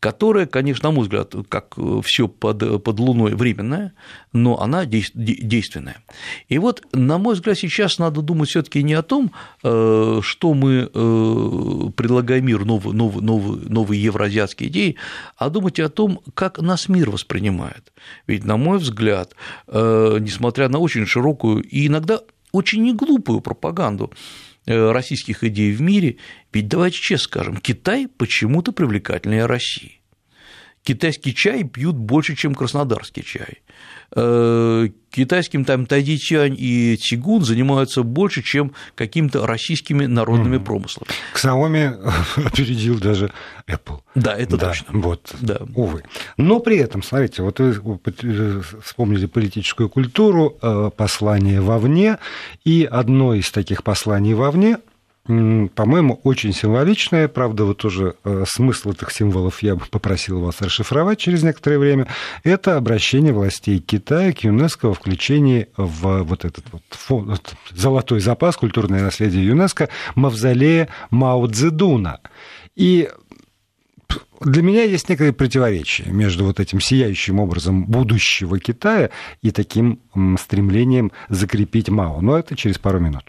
которая, 0.00 0.46
конечно, 0.46 0.88
на 0.88 0.94
мой 0.94 1.04
взгляд, 1.04 1.34
как 1.48 1.74
все 2.04 2.28
под, 2.28 2.82
под 2.82 3.00
Луной 3.00 3.34
временная, 3.34 3.92
но 4.32 4.60
она 4.60 4.84
действенная. 4.84 6.02
И 6.48 6.58
вот, 6.58 6.82
на 6.92 7.18
мой 7.18 7.34
взгляд, 7.34 7.58
сейчас 7.58 7.98
надо 7.98 8.22
думать 8.22 8.48
все 8.48 8.62
таки 8.62 8.82
не 8.82 8.94
о 8.94 9.02
том, 9.02 9.32
э, 9.62 10.20
что 10.22 10.54
мы 10.54 10.90
э, 10.92 11.90
предлагаем 11.96 12.46
мир 12.46 12.64
новые, 12.64 12.94
новые, 12.94 13.22
новые, 13.22 13.68
новые 13.68 14.02
евроазиатские 14.02 14.68
идеи, 14.68 14.96
а 15.36 15.50
думать 15.50 15.80
о 15.80 15.88
том, 15.88 16.20
как 16.34 16.60
нас 16.60 16.88
мир 16.88 17.10
воспринимает. 17.10 17.92
Ведь, 18.26 18.44
на 18.44 18.56
мой 18.56 18.78
взгляд, 18.78 19.34
э, 19.66 20.18
несмотря 20.20 20.68
на 20.68 20.78
очень 20.78 21.06
широкую 21.06 21.62
и 21.62 21.86
иногда 21.86 22.20
очень 22.52 22.82
неглупую 22.82 23.40
пропаганду 23.40 24.12
э, 24.66 24.90
российских 24.90 25.44
идей 25.44 25.72
в 25.72 25.80
мире, 25.80 26.16
ведь 26.52 26.68
давайте 26.68 26.98
честно 26.98 27.24
скажем, 27.24 27.56
Китай 27.56 28.08
почему-то 28.08 28.72
привлекательнее 28.72 29.46
России. 29.46 30.00
Китайский 30.82 31.34
чай 31.34 31.64
пьют 31.64 31.96
больше, 31.96 32.34
чем 32.34 32.54
краснодарский 32.54 33.22
чай. 33.22 33.62
Э, 34.16 34.88
китайским 35.10 35.64
там 35.64 35.84
тайдичань 35.86 36.54
и 36.58 36.96
цигун 36.96 37.42
занимаются 37.42 38.02
больше, 38.02 38.42
чем 38.42 38.72
какими-то 38.94 39.46
российскими 39.46 40.06
народными 40.06 40.56
mm. 40.56 40.64
промыслами. 40.64 41.08
Xiaomi 41.34 42.12
опередил 42.46 42.98
даже 42.98 43.30
Apple. 43.66 44.00
Да, 44.14 44.34
это 44.34 44.56
да, 44.56 44.68
точно. 44.68 44.86
Вот, 45.00 45.34
да. 45.40 45.60
увы. 45.74 46.04
Но 46.36 46.60
при 46.60 46.78
этом, 46.78 47.02
смотрите, 47.02 47.42
вот 47.42 47.60
вы 47.60 47.78
э, 48.22 48.62
вспомнили 48.82 49.26
политическую 49.26 49.90
культуру, 49.90 50.56
э, 50.60 50.90
послание 50.96 51.60
вовне, 51.60 52.18
и 52.64 52.88
одно 52.90 53.34
из 53.34 53.50
таких 53.50 53.82
посланий 53.84 54.32
вовне 54.32 54.78
по-моему, 55.28 56.20
очень 56.24 56.54
символичное. 56.54 57.28
Правда, 57.28 57.64
вот 57.64 57.76
тоже 57.76 58.14
э, 58.24 58.44
смысл 58.46 58.92
этих 58.92 59.12
символов 59.12 59.62
я 59.62 59.76
бы 59.76 59.84
попросил 59.90 60.40
вас 60.40 60.62
расшифровать 60.62 61.18
через 61.18 61.42
некоторое 61.42 61.78
время. 61.78 62.06
Это 62.44 62.78
обращение 62.78 63.34
властей 63.34 63.78
Китая 63.78 64.32
к 64.32 64.44
ЮНЕСКО 64.44 64.88
во 64.88 64.94
включении 64.94 65.66
в 65.76 66.22
вот 66.22 66.46
этот 66.46 66.64
вот 66.72 66.82
фонд, 66.88 67.54
золотой 67.70 68.20
запас, 68.20 68.56
культурное 68.56 69.02
наследие 69.02 69.46
ЮНЕСКО, 69.46 69.90
мавзолея 70.14 70.88
Мао 71.10 71.46
Цзэдуна. 71.46 72.20
И 72.74 73.10
для 74.40 74.62
меня 74.62 74.84
есть 74.84 75.10
некое 75.10 75.34
противоречие 75.34 76.10
между 76.10 76.46
вот 76.46 76.58
этим 76.58 76.80
сияющим 76.80 77.38
образом 77.38 77.84
будущего 77.84 78.58
Китая 78.58 79.10
и 79.42 79.50
таким 79.50 80.00
стремлением 80.40 81.12
закрепить 81.28 81.90
Мао. 81.90 82.22
Но 82.22 82.38
это 82.38 82.56
через 82.56 82.78
пару 82.78 82.98
минут. 82.98 83.24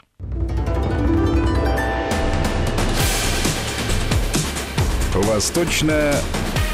Восточная 5.24 6.16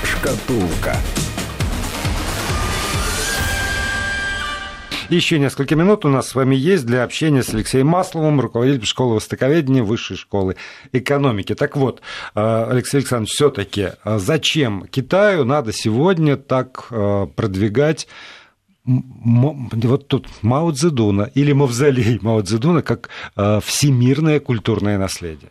шкатулка. 0.04 0.96
Еще 5.10 5.40
несколько 5.40 5.76
минут 5.76 6.06
у 6.06 6.10
нас 6.10 6.30
с 6.30 6.36
вами 6.36 6.56
есть 6.56 6.86
для 6.86 7.04
общения 7.04 7.42
с 7.42 7.54
Алексеем 7.54 7.88
Масловым, 7.88 8.40
руководителем 8.40 8.86
школы 8.86 9.16
востоковедения 9.16 9.84
Высшей 9.84 10.16
школы 10.16 10.58
экономики. 10.92 11.56
Так 11.56 11.76
вот, 11.76 12.02
э, 12.36 12.68
Алексей 12.70 12.98
Александрович, 12.98 13.32
все 13.32 13.50
таки 13.50 13.90
э, 14.04 14.20
зачем 14.20 14.86
Китаю 14.92 15.44
надо 15.44 15.74
сегодня 15.74 16.38
так 16.38 16.88
э, 16.92 17.28
продвигать 17.36 18.08
вот 18.84 20.08
тут 20.08 20.28
Мао 20.44 20.72
Цзэдуна 20.72 21.32
или 21.34 21.52
Мавзолей 21.52 22.20
Мао 22.22 22.42
Цзэдуна 22.44 22.84
как 22.84 23.10
всемирное 23.36 24.40
культурное 24.40 25.00
наследие? 25.00 25.50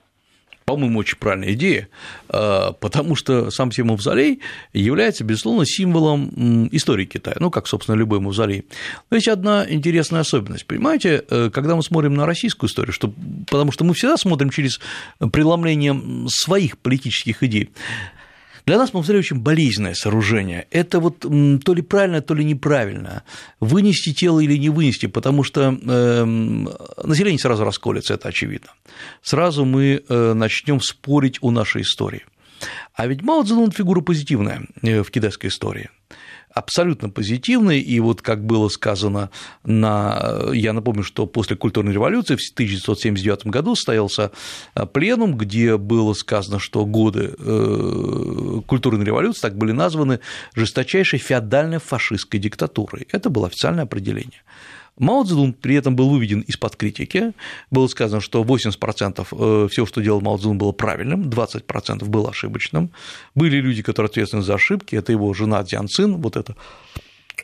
По-моему, 0.65 1.01
очень 1.01 1.19
правильная 1.19 1.53
идея, 1.53 1.89
а, 2.29 2.73
потому 2.73 3.17
что 3.17 3.51
сам 3.51 3.71
себе 3.71 3.85
мавзолей 3.85 4.41
является, 4.73 5.25
безусловно, 5.25 5.67
символом 5.67 6.69
истории 6.73 7.05
Китая, 7.05 7.37
ну, 7.39 7.51
как, 7.51 7.67
собственно, 7.67 7.97
любой 7.97 8.21
мавзолей. 8.21 8.65
Но 9.11 9.17
есть 9.17 9.29
одна 9.29 9.67
интересная 9.69 10.21
особенность, 10.21 10.67
понимаете, 10.67 11.25
э, 11.29 11.51
когда 11.51 11.77
мы 11.77 11.83
смотрим 11.83 12.15
на 12.15 12.27
российскую 12.27 12.71
историю, 12.71 12.93
что, 12.93 13.13
потому 13.51 13.73
что 13.73 13.85
мы 13.85 13.95
всегда 13.95 14.17
смотрим 14.17 14.51
через 14.51 14.81
преломление 15.33 16.29
своих 16.29 16.79
политических 16.79 17.43
идей, 17.43 17.71
для 18.67 18.79
нас 18.79 18.95
мавзолей 18.95 19.21
очень 19.21 19.41
болезненное 19.41 19.95
сооружение. 19.95 20.67
Это 20.71 21.01
вот 21.01 21.21
то 21.21 21.75
ли 21.75 21.83
правильно, 21.83 22.23
то 22.23 22.35
ли 22.35 22.45
неправильно. 22.45 23.23
Вынести 23.61 24.15
тело 24.15 24.41
или 24.41 24.57
не 24.57 24.71
вынести, 24.71 25.07
потому 25.07 25.43
что 25.43 25.63
эм, 25.63 26.71
население 27.03 27.39
сразу 27.39 27.65
расколется, 27.65 28.15
это 28.15 28.29
очевидно. 28.29 28.71
Сразу 29.23 29.65
мы 29.65 30.03
э, 30.09 30.33
начнем 30.33 30.81
спорить 30.81 31.39
о 31.43 31.51
нашей 31.51 31.83
истории. 31.83 32.25
А 32.95 33.07
ведь 33.07 33.23
Мао 33.23 33.43
Цзэдун 33.43 33.73
фигура 33.73 34.01
позитивная 34.01 34.63
э, 34.83 35.03
в 35.03 35.11
китайской 35.11 35.49
истории 35.49 35.91
абсолютно 36.55 37.11
позитивный, 37.11 37.81
и 37.81 38.01
вот 38.01 38.23
как 38.23 38.45
было 38.45 38.69
сказано 38.69 39.31
на, 39.65 40.51
я 40.53 40.73
напомню, 40.73 41.03
что 41.03 41.27
после 41.27 41.57
культурной 41.57 41.93
революции 41.93 42.37
в 42.37 42.53
1979 42.55 43.47
году 43.47 43.75
состоялся 43.75 44.31
э, 44.75 44.87
пленум, 44.87 45.37
где 45.37 45.77
было 45.77 46.15
сказано, 46.15 46.61
что 46.61 46.87
годы 46.87 47.35
э, 47.37 48.61
культурной 48.67 49.05
революции 49.05 49.41
так 49.41 49.57
были 49.57 49.73
названы 49.73 50.21
жесточайшей 50.55 51.19
феодальной 51.19 51.79
фашистской 51.79 52.39
диктатурой. 52.39 53.09
Это 53.11 53.31
было 53.31 53.49
официальное 53.49 53.85
определение. 53.85 54.43
Мао 54.99 55.25
Цзэдун 55.25 55.55
при 55.55 55.75
этом 55.75 55.97
был 55.97 56.09
выведен 56.09 56.41
из-под 56.41 56.77
критики. 56.77 57.33
Было 57.71 57.87
сказано, 57.89 58.21
что 58.21 58.43
80% 58.43 59.27
э, 59.31 59.69
всего, 59.69 59.87
что 59.87 60.01
делал 60.01 60.21
Мао 60.21 60.37
Цзэдун, 60.37 60.59
было 60.59 60.73
правильным, 60.73 61.23
20% 61.23 62.05
было 62.05 62.31
ошибочным. 62.31 62.91
Были 63.35 63.57
люди, 63.57 63.83
которые 63.83 64.11
ответственны 64.11 64.43
за 64.43 64.55
ошибки, 64.55 64.95
это 64.95 65.13
его 65.13 65.33
жена 65.35 65.63
Дзян 65.65 65.89
Цин, 65.89 66.17
вот 66.17 66.37
это 66.37 66.57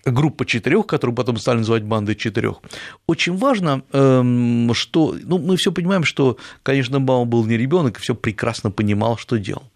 группа 0.05 0.47
четырех, 0.47 0.87
которую 0.87 1.15
потом 1.15 1.37
стали 1.37 1.59
называть 1.59 1.83
бандой 1.83 2.15
четырех. 2.15 2.61
Очень 3.07 3.37
важно, 3.37 3.83
эм, 3.93 4.73
что 4.75 5.17
ну, 5.23 5.39
мы 5.39 5.57
все 5.57 5.73
понимаем, 5.73 6.05
что, 6.05 6.37
конечно, 6.63 6.99
Мао 7.01 7.25
был 7.25 7.45
не 7.45 7.57
ребенок 7.57 7.99
и 7.99 8.01
все 8.01 8.15
прекрасно 8.15 8.71
понимал, 8.71 9.17
что 9.19 9.39
делал. 9.39 9.71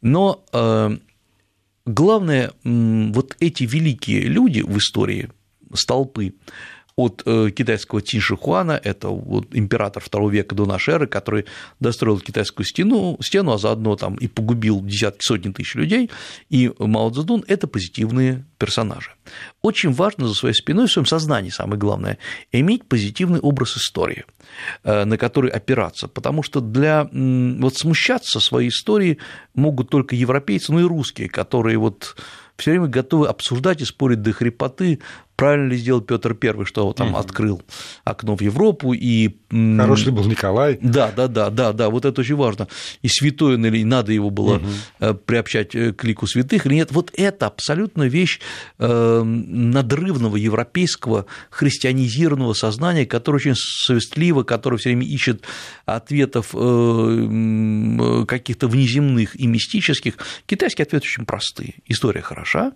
Но 0.00 0.44
э, 0.52 0.96
главное, 1.84 2.52
вот 2.64 3.36
эти 3.40 3.64
великие 3.64 4.22
люди 4.22 4.60
в 4.60 4.78
истории 4.78 5.30
столпы, 5.74 6.34
от 6.98 7.22
э, 7.26 7.50
китайского 7.50 8.02
Тиншихуана, 8.02 8.72
это 8.72 9.08
вот 9.08 9.54
император 9.54 10.02
второго 10.02 10.30
века 10.30 10.56
до 10.56 10.66
нашей 10.66 10.94
эры, 10.94 11.06
который 11.06 11.44
достроил 11.78 12.18
китайскую 12.18 12.66
стену, 12.66 13.16
стену, 13.22 13.52
а 13.52 13.58
заодно 13.58 13.94
там 13.94 14.16
и 14.16 14.26
погубил 14.26 14.82
десятки, 14.82 15.22
сотни 15.22 15.52
тысяч 15.52 15.76
людей, 15.76 16.10
и 16.50 16.72
Мао 16.76 17.10
Цзэдун– 17.10 17.44
это 17.46 17.68
позитивные 17.68 18.44
персонажи. 18.58 19.12
Очень 19.62 19.92
важно 19.92 20.26
за 20.26 20.34
своей 20.34 20.56
спиной, 20.56 20.88
в 20.88 20.90
своем 20.90 21.06
сознании, 21.06 21.50
самое 21.50 21.78
главное, 21.78 22.18
иметь 22.50 22.84
позитивный 22.88 23.38
образ 23.38 23.76
истории, 23.76 24.24
э, 24.82 25.04
на 25.04 25.16
который 25.16 25.52
опираться, 25.52 26.08
потому 26.08 26.42
что 26.42 26.60
для 26.60 27.08
вот 27.12 27.76
смущаться 27.76 28.40
своей 28.40 28.70
истории 28.70 29.18
могут 29.54 29.88
только 29.88 30.16
европейцы, 30.16 30.72
ну 30.72 30.80
и 30.80 30.82
русские, 30.82 31.28
которые 31.28 31.78
вот 31.78 32.16
все 32.56 32.72
время 32.72 32.88
готовы 32.88 33.28
обсуждать 33.28 33.80
и 33.80 33.84
спорить 33.84 34.20
до 34.20 34.32
хрипоты 34.32 34.98
правильно 35.38 35.70
ли 35.70 35.76
сделал 35.76 36.00
Петр 36.00 36.36
I, 36.42 36.64
что 36.64 36.92
там 36.92 37.10
угу. 37.10 37.18
открыл 37.18 37.62
окно 38.02 38.36
в 38.36 38.40
Европу 38.40 38.92
и 38.92 39.36
хороший 39.48 40.12
был 40.12 40.24
Николай. 40.24 40.80
Да, 40.82 41.12
да, 41.16 41.28
да, 41.28 41.48
да, 41.48 41.72
да, 41.72 41.90
вот 41.90 42.04
это 42.04 42.20
очень 42.20 42.34
важно. 42.34 42.66
И 43.02 43.08
святой 43.08 43.54
он 43.54 43.64
или 43.64 43.84
надо 43.84 44.12
его 44.12 44.30
было 44.30 44.56
угу. 44.56 45.14
приобщать 45.14 45.76
э, 45.76 45.92
к 45.92 46.02
лику 46.02 46.26
святых 46.26 46.66
или 46.66 46.74
нет. 46.74 46.90
Вот 46.90 47.12
это 47.16 47.46
абсолютно 47.46 48.02
вещь 48.02 48.40
э, 48.80 49.22
надрывного 49.22 50.34
европейского 50.34 51.26
христианизированного 51.50 52.54
сознания, 52.54 53.06
которое 53.06 53.36
очень 53.36 53.54
совестливо, 53.54 54.42
которое 54.42 54.78
все 54.78 54.88
время 54.88 55.06
ищет 55.06 55.44
ответов 55.86 56.48
каких-то 56.48 58.66
внеземных 58.66 59.38
и 59.38 59.46
мистических. 59.46 60.14
Китайские 60.46 60.82
ответы 60.82 61.06
очень 61.06 61.26
простые. 61.26 61.74
История 61.86 62.22
хороша, 62.22 62.72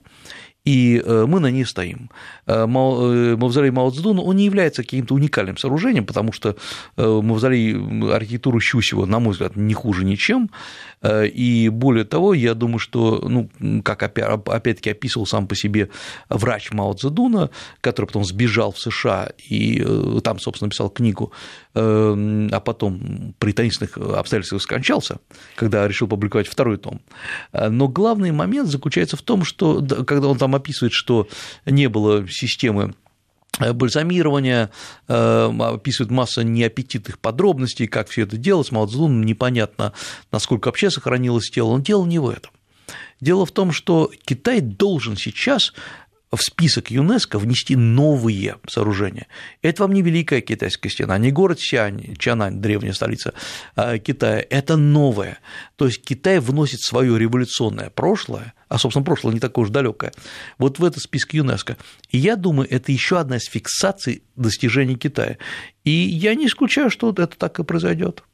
и 0.65 1.03
э, 1.05 1.27
мы 1.27 1.41
на 1.41 1.51
ней 1.51 1.65
стоим. 1.65 2.11
Э, 2.47 2.65
э, 2.65 2.67
мавзолей 2.67 3.71
Мао 3.71 3.91
он 3.91 4.37
не 4.37 4.45
является 4.45 4.83
каким-то 4.83 5.15
уникальным 5.15 5.57
сооружением, 5.57 6.07
потому 6.07 6.33
что 6.33 6.57
мавзолей 6.97 7.75
архитектуры 8.15 8.61
Щусева, 8.61 9.07
на 9.07 9.19
мой 9.19 9.33
взгляд, 9.33 9.57
не 9.57 9.75
хуже 9.75 10.05
ничем, 10.05 10.51
и 11.05 11.69
более 11.69 12.05
того, 12.05 12.35
я 12.35 12.55
думаю, 12.55 12.79
что, 12.79 13.27
ну, 13.29 13.51
как 13.83 14.03
опять-таки 14.03 14.91
описывал 14.91 15.27
сам 15.27 15.47
по 15.47 15.55
себе 15.55 15.89
врач 16.29 16.71
Мао 16.73 16.93
Цзэдуна, 16.93 17.51
который 17.81 18.07
потом 18.07 18.25
сбежал 18.25 18.73
в 18.73 18.79
США 18.79 19.31
и 19.39 19.85
там, 20.23 20.39
собственно, 20.39 20.67
написал 20.67 20.91
книгу, 20.91 21.33
а 21.75 22.61
потом 22.65 23.35
при 23.39 23.53
таинственных 23.53 23.97
обстоятельствах 23.97 24.63
скончался, 24.63 25.19
когда 25.57 25.89
решил 25.89 26.09
публиковать 26.09 26.47
второй 26.47 26.77
том. 26.77 27.01
Но 27.53 27.89
главный 27.89 28.31
момент 28.31 28.69
заключается 28.69 29.17
в 29.17 29.23
том, 29.23 29.45
что 29.45 29.85
когда 30.07 30.29
он 30.29 30.39
там 30.39 30.55
описывает, 30.55 30.93
что 30.93 31.29
не 31.67 31.89
было 31.89 32.29
системы 32.29 32.95
э, 33.59 33.73
бальзамирования, 33.73 34.71
э, 35.09 35.53
описывает 35.61 36.11
масса 36.11 36.45
неаппетитных 36.45 37.19
подробностей, 37.19 37.87
как 37.87 38.09
все 38.09 38.23
это 38.23 38.37
делалось, 38.37 38.73
Мао 38.73 38.87
Цзэдун 38.87 39.23
непонятно, 39.23 39.93
насколько 40.31 40.69
вообще 40.69 40.91
сохранилось 40.91 41.51
тело, 41.51 41.77
но 41.77 41.83
дело 41.83 42.05
не 42.07 42.19
в 42.19 42.29
этом. 42.29 42.51
Дело 43.21 43.47
в 43.47 43.53
том, 43.53 43.71
что 43.71 44.11
Китай 44.25 44.61
должен 44.61 45.17
сейчас 45.17 45.73
в 46.33 46.41
список 46.41 46.91
ЮНЕСКО 46.91 47.39
внести 47.39 47.77
новые 47.77 48.57
сооружения. 48.67 49.27
Это 49.61 49.83
вам 49.83 49.93
не 49.93 50.03
Великая 50.03 50.41
Китайская 50.41 50.89
стена, 50.89 51.19
не 51.19 51.31
город 51.31 51.61
Сиань, 51.61 52.17
Чанань, 52.17 52.61
древняя 52.61 52.95
столица 52.95 53.35
а, 53.77 53.99
Китая, 53.99 54.45
это 54.49 54.77
новое. 54.77 55.39
То 55.77 55.87
есть 55.87 56.03
Китай 56.03 56.41
вносит 56.41 56.81
свое 56.81 57.19
революционное 57.19 57.91
прошлое, 57.91 58.55
а, 58.69 58.79
собственно, 58.79 59.05
прошлое 59.05 59.35
не 59.35 59.41
такое 59.41 59.65
уж 59.65 59.71
далекое, 59.71 60.13
вот 60.57 60.79
в 60.79 60.85
этот 60.85 61.03
список 61.03 61.35
ЮНЕСКО. 61.35 61.77
И 62.11 62.19
я 62.19 62.37
думаю, 62.37 62.67
это 62.71 62.93
еще 62.93 63.19
одна 63.19 63.37
из 63.37 63.45
фиксаций 63.45 64.23
достижений 64.35 64.97
Китая. 64.97 65.37
И 65.85 65.91
я 65.91 66.35
не 66.35 66.47
исключаю, 66.47 66.91
что 66.91 67.11
это 67.11 67.27
так 67.27 67.59
и 67.59 67.65
произойдет. 67.65 68.25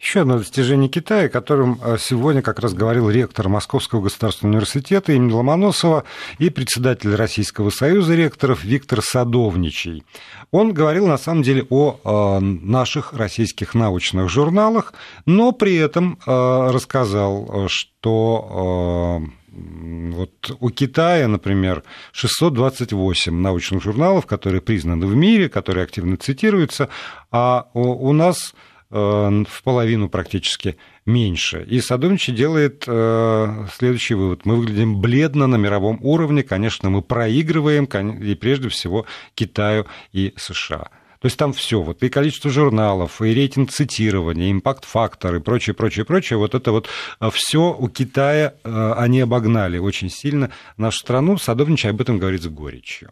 Еще 0.00 0.20
одно 0.20 0.38
достижение 0.38 0.88
Китая, 0.88 1.26
о 1.26 1.28
котором 1.28 1.80
э, 1.82 1.96
сегодня 1.98 2.42
как 2.42 2.60
раз 2.60 2.74
говорил 2.74 3.10
ректор 3.10 3.48
Московского 3.48 4.02
государственного 4.02 4.56
университета 4.56 5.12
имени 5.12 5.32
Ломоносова 5.32 6.04
и 6.38 6.50
председатель 6.50 7.14
Российского 7.14 7.70
союза 7.70 8.14
ректоров 8.14 8.62
Виктор 8.62 9.02
Садовничий. 9.02 10.04
Он 10.50 10.72
говорил 10.72 11.06
на 11.06 11.18
самом 11.18 11.42
деле 11.42 11.66
о 11.70 11.98
э, 12.04 12.40
наших 12.40 13.12
российских 13.12 13.74
научных 13.74 14.28
журналах, 14.28 14.94
но 15.24 15.52
при 15.52 15.76
этом 15.76 16.18
э, 16.26 16.70
рассказал, 16.70 17.66
что 17.68 19.22
вот 19.56 20.56
у 20.60 20.70
Китая, 20.70 21.28
например, 21.28 21.82
628 22.12 23.32
научных 23.34 23.82
журналов, 23.82 24.26
которые 24.26 24.60
признаны 24.60 25.06
в 25.06 25.16
мире, 25.16 25.48
которые 25.48 25.84
активно 25.84 26.16
цитируются, 26.18 26.88
а 27.30 27.68
у 27.72 28.12
нас 28.12 28.54
в 28.90 29.62
половину 29.64 30.08
практически 30.08 30.76
меньше. 31.04 31.64
И 31.68 31.80
Садовничий 31.80 32.32
делает 32.32 32.84
э, 32.86 33.66
следующий 33.74 34.14
вывод. 34.14 34.44
Мы 34.44 34.56
выглядим 34.56 35.00
бледно 35.00 35.46
на 35.46 35.56
мировом 35.56 35.98
уровне, 36.02 36.42
конечно, 36.42 36.88
мы 36.90 37.02
проигрываем, 37.02 37.86
и 38.20 38.34
прежде 38.34 38.68
всего 38.68 39.06
Китаю 39.34 39.86
и 40.12 40.34
США. 40.36 40.88
То 41.20 41.26
есть 41.26 41.36
там 41.36 41.52
все, 41.52 41.80
вот 41.80 42.02
и 42.02 42.08
количество 42.08 42.50
журналов, 42.50 43.20
и 43.22 43.34
рейтинг 43.34 43.70
цитирования, 43.72 44.52
импакт-фактор 44.52 45.36
и 45.36 45.40
прочее, 45.40 45.74
прочее, 45.74 46.04
прочее, 46.04 46.38
вот 46.38 46.54
это 46.54 46.70
вот 46.70 46.88
э, 47.20 47.30
все 47.32 47.74
у 47.76 47.88
Китая 47.88 48.54
они 48.62 49.20
обогнали 49.20 49.78
очень 49.78 50.10
сильно 50.10 50.50
нашу 50.76 50.98
страну. 50.98 51.38
Садовничий 51.38 51.90
об 51.90 52.00
этом 52.00 52.18
говорит 52.18 52.42
с 52.42 52.46
горечью. 52.46 53.10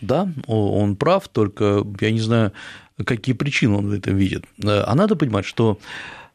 Да, 0.00 0.28
он 0.46 0.96
прав, 0.96 1.28
только 1.28 1.82
я 2.00 2.10
не 2.10 2.20
знаю, 2.20 2.52
какие 3.04 3.34
причины 3.34 3.76
он 3.76 3.88
в 3.88 3.92
этом 3.92 4.16
видит. 4.16 4.44
Э, 4.62 4.84
а 4.86 4.94
надо 4.94 5.16
понимать, 5.16 5.44
что 5.44 5.78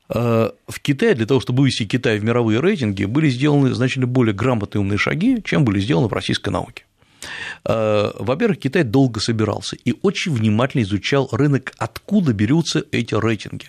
э, 0.10 0.50
в 0.68 0.80
Китае 0.82 1.16
для 1.16 1.26
того, 1.26 1.40
чтобы 1.40 1.62
вывести 1.62 1.86
Китай 1.86 2.20
в 2.20 2.24
мировые 2.24 2.60
рейтинги, 2.60 3.06
были 3.06 3.30
сделаны 3.30 3.74
значительно 3.74 4.08
более 4.08 4.34
грамотные 4.34 4.82
умные 4.82 4.98
шаги, 4.98 5.42
чем 5.44 5.66
были 5.66 5.80
сделаны 5.80 6.08
в 6.08 6.14
российской 6.14 6.50
науке. 6.50 6.84
Э, 7.66 8.12
во-первых, 8.18 8.60
Китай 8.60 8.84
долго 8.84 9.20
собирался 9.20 9.76
и 9.76 9.96
очень 10.02 10.34
внимательно 10.34 10.82
изучал 10.82 11.30
рынок, 11.32 11.74
откуда 11.78 12.34
берутся 12.34 12.84
эти 12.92 13.14
рейтинги. 13.14 13.68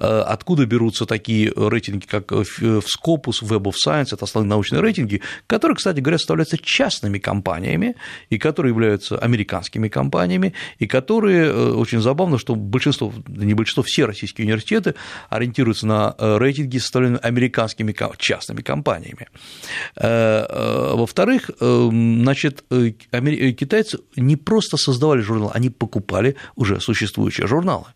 Э, 0.00 0.20
откуда 0.20 0.66
берутся 0.66 1.06
такие 1.06 1.52
рейтинги, 1.54 2.06
как 2.06 2.30
в 2.30 2.62
Scopus, 2.62 3.42
Web 3.42 3.64
of 3.64 3.74
Science, 3.84 4.08
это 4.12 4.24
основные 4.24 4.50
научные 4.50 4.80
рейтинги, 4.80 5.22
которые, 5.46 5.76
кстати 5.76 6.00
говоря, 6.00 6.18
составляются 6.18 6.58
частными 6.58 7.18
компаниями, 7.18 7.96
и 8.30 8.38
которые 8.38 8.72
являются 8.72 9.18
американскими 9.18 9.88
компаниями, 9.88 10.54
и 10.78 10.86
которые, 10.86 11.46
э, 11.46 11.70
очень 11.72 12.00
забавно, 12.00 12.38
что 12.38 12.54
большинство, 12.54 13.12
не 13.26 13.54
большинство, 13.54 13.82
все 13.82 14.04
российские 14.04 14.44
университеты 14.44 14.94
ориентируются 15.30 15.86
на 15.86 16.14
э, 16.18 16.38
рейтинги, 16.38 16.78
составленные 16.78 17.18
американскими 17.18 17.94
частными 18.18 18.62
компаниями. 18.62 19.28
Во-вторых, 19.96 21.50
значит, 21.58 22.64
китайцы 22.68 23.98
не 24.16 24.36
просто 24.36 24.76
создавали 24.76 25.20
журнал, 25.20 25.50
они 25.54 25.70
покупали 25.70 26.36
уже 26.54 26.80
существующие 26.80 27.46
журналы. 27.46 27.86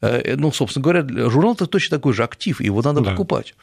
Э, 0.00 0.36
ну, 0.36 0.52
собственно 0.52 0.82
говоря, 0.82 1.30
журнал 1.30 1.54
это 1.54 1.66
точно 1.66 1.98
такой 1.98 2.12
же 2.12 2.24
актив, 2.24 2.60
его 2.60 2.82
надо 2.82 3.00
да. 3.00 3.10
покупать. 3.10 3.54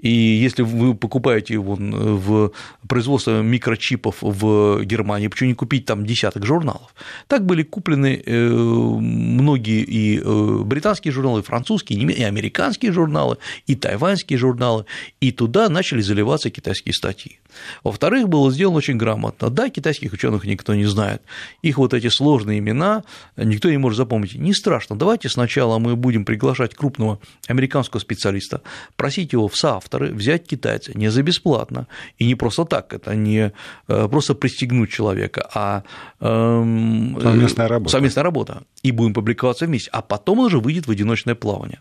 И 0.00 0.10
если 0.10 0.62
вы 0.62 0.94
покупаете 0.94 1.54
его 1.54 1.76
в 1.76 2.52
производство 2.88 3.42
микрочипов 3.42 4.16
в 4.20 4.84
Германии, 4.84 5.28
почему 5.28 5.50
не 5.50 5.54
купить 5.54 5.84
там 5.84 6.06
десяток 6.06 6.46
журналов? 6.46 6.94
Так 7.26 7.44
были 7.44 7.62
куплены 7.62 8.22
э, 8.24 8.48
многие 8.48 9.82
и 9.82 10.18
э, 10.18 10.62
британские 10.64 11.12
журналы, 11.12 11.40
и 11.40 11.42
французские, 11.42 12.00
и 12.00 12.22
американские 12.22 12.92
журналы, 12.92 13.36
и 13.66 13.74
тайваньские 13.74 14.38
журналы, 14.38 14.86
и 15.20 15.32
туда 15.32 15.68
начали 15.68 16.00
заливаться 16.00 16.50
китайские 16.50 16.94
статьи. 16.94 17.38
Во-вторых, 17.84 18.28
было 18.28 18.50
сделано 18.50 18.78
очень 18.78 18.96
грамотно. 18.96 19.50
Да, 19.50 19.68
китайских 19.68 20.12
ученых 20.12 20.44
никто 20.44 20.74
не 20.74 20.86
знает. 20.86 21.22
Их 21.62 21.78
вот 21.78 21.94
эти 21.94 22.08
сложные 22.08 22.58
имена 22.58 23.04
никто 23.36 23.70
не 23.70 23.78
может 23.78 23.96
запомнить. 23.96 24.34
Не 24.34 24.54
страшно. 24.54 24.96
Давайте 24.96 25.28
сначала 25.28 25.78
мы 25.78 25.96
будем 25.96 26.24
приглашать 26.24 26.74
крупного 26.74 27.20
американского 27.48 28.00
специалиста, 28.00 28.62
просить 28.96 29.32
его 29.32 29.48
в 29.48 29.56
соавторы 29.90 30.12
взять 30.14 30.46
китайца 30.46 30.92
не 30.94 31.10
за 31.10 31.22
бесплатно. 31.22 31.86
И 32.20 32.26
не 32.26 32.34
просто 32.34 32.64
так, 32.64 32.92
это 32.92 33.14
не 33.14 33.52
э, 33.88 34.08
просто 34.08 34.34
пристегнуть 34.34 34.90
человека, 34.90 35.48
а 35.54 35.82
эм, 36.20 37.18
совместная 37.20 37.68
работа. 37.68 37.90
совместная 37.90 38.24
работа. 38.24 38.62
И 38.82 38.92
будем 38.92 39.14
публиковаться 39.14 39.66
вместе. 39.66 39.90
А 39.92 40.02
потом 40.02 40.38
он 40.38 40.46
уже 40.46 40.58
выйдет 40.58 40.86
в 40.86 40.90
одиночное 40.90 41.34
плавание. 41.34 41.78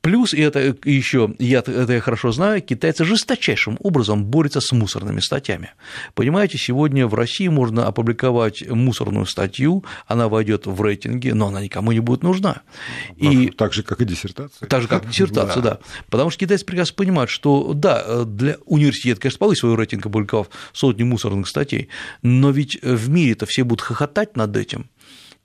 Плюс, 0.00 0.34
и 0.34 0.40
это 0.40 0.76
еще, 0.84 1.34
я 1.38 1.58
это 1.58 1.92
я 1.92 2.00
хорошо 2.00 2.32
знаю, 2.32 2.62
китайцы 2.62 3.04
жесточайшим 3.04 3.76
образом 3.80 4.24
борются 4.24 4.60
с 4.60 4.72
мусорными 4.72 5.20
статьями. 5.20 5.70
Понимаете, 6.14 6.58
сегодня 6.58 7.06
в 7.06 7.14
России 7.14 7.48
можно 7.48 7.86
опубликовать 7.86 8.68
мусорную 8.68 9.26
статью, 9.26 9.84
она 10.06 10.28
войдет 10.28 10.66
в 10.66 10.82
рейтинги, 10.82 11.30
но 11.30 11.48
она 11.48 11.62
никому 11.62 11.92
не 11.92 12.00
будет 12.00 12.22
нужна. 12.22 12.62
И... 13.16 13.48
Так 13.50 13.72
же, 13.72 13.82
как 13.82 14.00
и 14.00 14.04
диссертация. 14.04 14.68
Так 14.68 14.82
же, 14.82 14.88
как 14.88 15.04
и 15.04 15.08
диссертация, 15.08 15.62
да. 15.62 15.70
да. 15.70 15.78
Потому 16.10 16.30
что 16.30 16.40
китайцы 16.40 16.64
прекрасно 16.64 16.94
понимают, 16.94 17.30
что, 17.30 17.72
да, 17.74 18.24
для 18.24 18.56
университета, 18.64 19.20
конечно, 19.20 19.38
повысит 19.38 19.60
свой 19.60 19.76
рейтинг, 19.76 20.06
опубликовав 20.06 20.48
сотни 20.72 21.02
мусорных 21.02 21.48
статей, 21.48 21.88
но 22.22 22.50
ведь 22.50 22.80
в 22.82 23.08
мире-то 23.08 23.46
все 23.46 23.64
будут 23.64 23.82
хохотать 23.82 24.36
над 24.36 24.56
этим. 24.56 24.90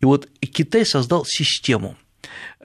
И 0.02 0.06
вот 0.06 0.28
Китай 0.42 0.86
создал 0.86 1.26
систему– 1.26 1.98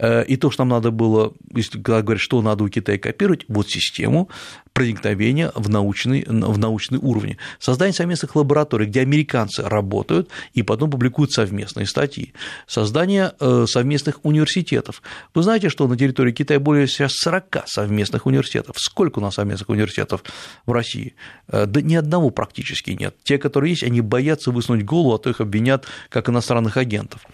и 0.00 0.36
то, 0.36 0.50
что 0.50 0.64
нам 0.64 0.68
надо 0.70 0.90
было, 0.90 1.34
если 1.54 1.80
когда 1.80 2.02
говорят, 2.02 2.20
что 2.22 2.40
надо 2.42 2.64
у 2.64 2.68
Китая 2.68 2.98
копировать, 2.98 3.44
вот 3.48 3.68
систему 3.68 4.28
проникновения 4.78 5.50
в 5.56 5.68
научный, 5.68 6.24
в 6.24 6.56
научный 6.56 7.00
уровень. 7.00 7.36
Создание 7.58 7.92
совместных 7.92 8.36
лабораторий, 8.36 8.86
где 8.86 9.00
американцы 9.00 9.64
работают 9.64 10.28
и 10.54 10.62
потом 10.62 10.88
публикуют 10.88 11.32
совместные 11.32 11.84
статьи. 11.84 12.32
Создание 12.68 13.32
э, 13.40 13.64
совместных 13.68 14.24
университетов. 14.24 15.02
Вы 15.34 15.42
знаете, 15.42 15.68
что 15.68 15.88
на 15.88 15.96
территории 15.98 16.30
Китая 16.30 16.60
более 16.60 16.86
сейчас 16.86 17.10
40 17.14 17.64
совместных 17.66 18.26
университетов. 18.26 18.76
Сколько 18.78 19.18
у 19.18 19.22
нас 19.22 19.34
совместных 19.34 19.68
университетов 19.68 20.22
в 20.64 20.70
России? 20.70 21.16
Э, 21.48 21.66
да 21.66 21.82
ни 21.82 21.96
одного 21.96 22.30
практически 22.30 22.92
нет. 22.92 23.16
Те, 23.24 23.38
которые 23.38 23.72
есть, 23.72 23.82
они 23.82 24.00
боятся 24.00 24.52
высунуть 24.52 24.84
голову, 24.84 25.12
а 25.12 25.18
то 25.18 25.28
их 25.28 25.40
обвинят 25.40 25.86
как 26.08 26.28
иностранных 26.28 26.76
агентов. 26.76 27.26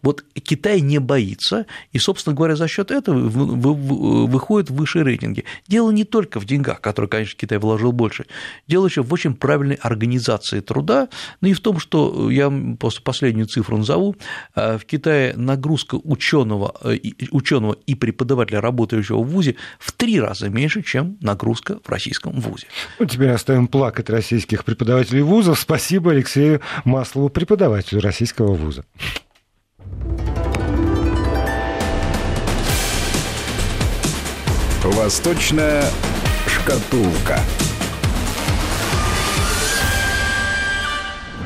Вот 0.00 0.24
Китай 0.32 0.80
не 0.80 0.98
боится, 0.98 1.66
и, 1.92 1.98
собственно 1.98 2.34
говоря, 2.34 2.56
за 2.56 2.68
счет 2.68 2.90
этого 2.90 3.18
выходит 3.18 4.70
в 4.70 4.76
высшие 4.76 5.04
рейтинги. 5.04 5.44
Дело 5.68 5.90
не 5.90 6.04
только 6.04 6.40
в 6.40 6.46
деньгах, 6.46 6.80
которые, 6.86 7.08
конечно, 7.08 7.36
Китай 7.36 7.58
вложил 7.58 7.90
больше, 7.90 8.26
дело 8.68 8.86
еще 8.86 9.02
в 9.02 9.12
очень 9.12 9.34
правильной 9.34 9.74
организации 9.74 10.60
труда, 10.60 11.08
ну 11.40 11.48
и 11.48 11.52
в 11.52 11.58
том, 11.58 11.80
что 11.80 12.30
я 12.30 12.48
просто 12.78 13.02
последнюю 13.02 13.48
цифру 13.48 13.76
назову, 13.76 14.14
э, 14.54 14.78
в 14.78 14.84
Китае 14.84 15.34
нагрузка 15.34 15.96
ученого, 15.96 16.76
э, 16.84 16.98
ученого 17.32 17.76
и 17.86 17.96
преподавателя, 17.96 18.60
работающего 18.60 19.18
в 19.18 19.26
ВУЗе, 19.26 19.56
в 19.80 19.90
три 19.90 20.20
раза 20.20 20.48
меньше, 20.48 20.82
чем 20.82 21.16
нагрузка 21.20 21.80
в 21.82 21.88
российском 21.88 22.40
ВУЗе. 22.40 22.68
Ну, 23.00 23.06
теперь 23.06 23.30
оставим 23.30 23.66
плакать 23.66 24.08
российских 24.08 24.64
преподавателей 24.64 25.22
вузов. 25.22 25.58
Спасибо 25.58 26.12
Алексею 26.12 26.60
Маслову, 26.84 27.30
преподавателю 27.30 28.00
российского 28.00 28.54
вуза. 28.54 28.84
Восточная 34.84 35.90
шкатулка. 36.66 37.65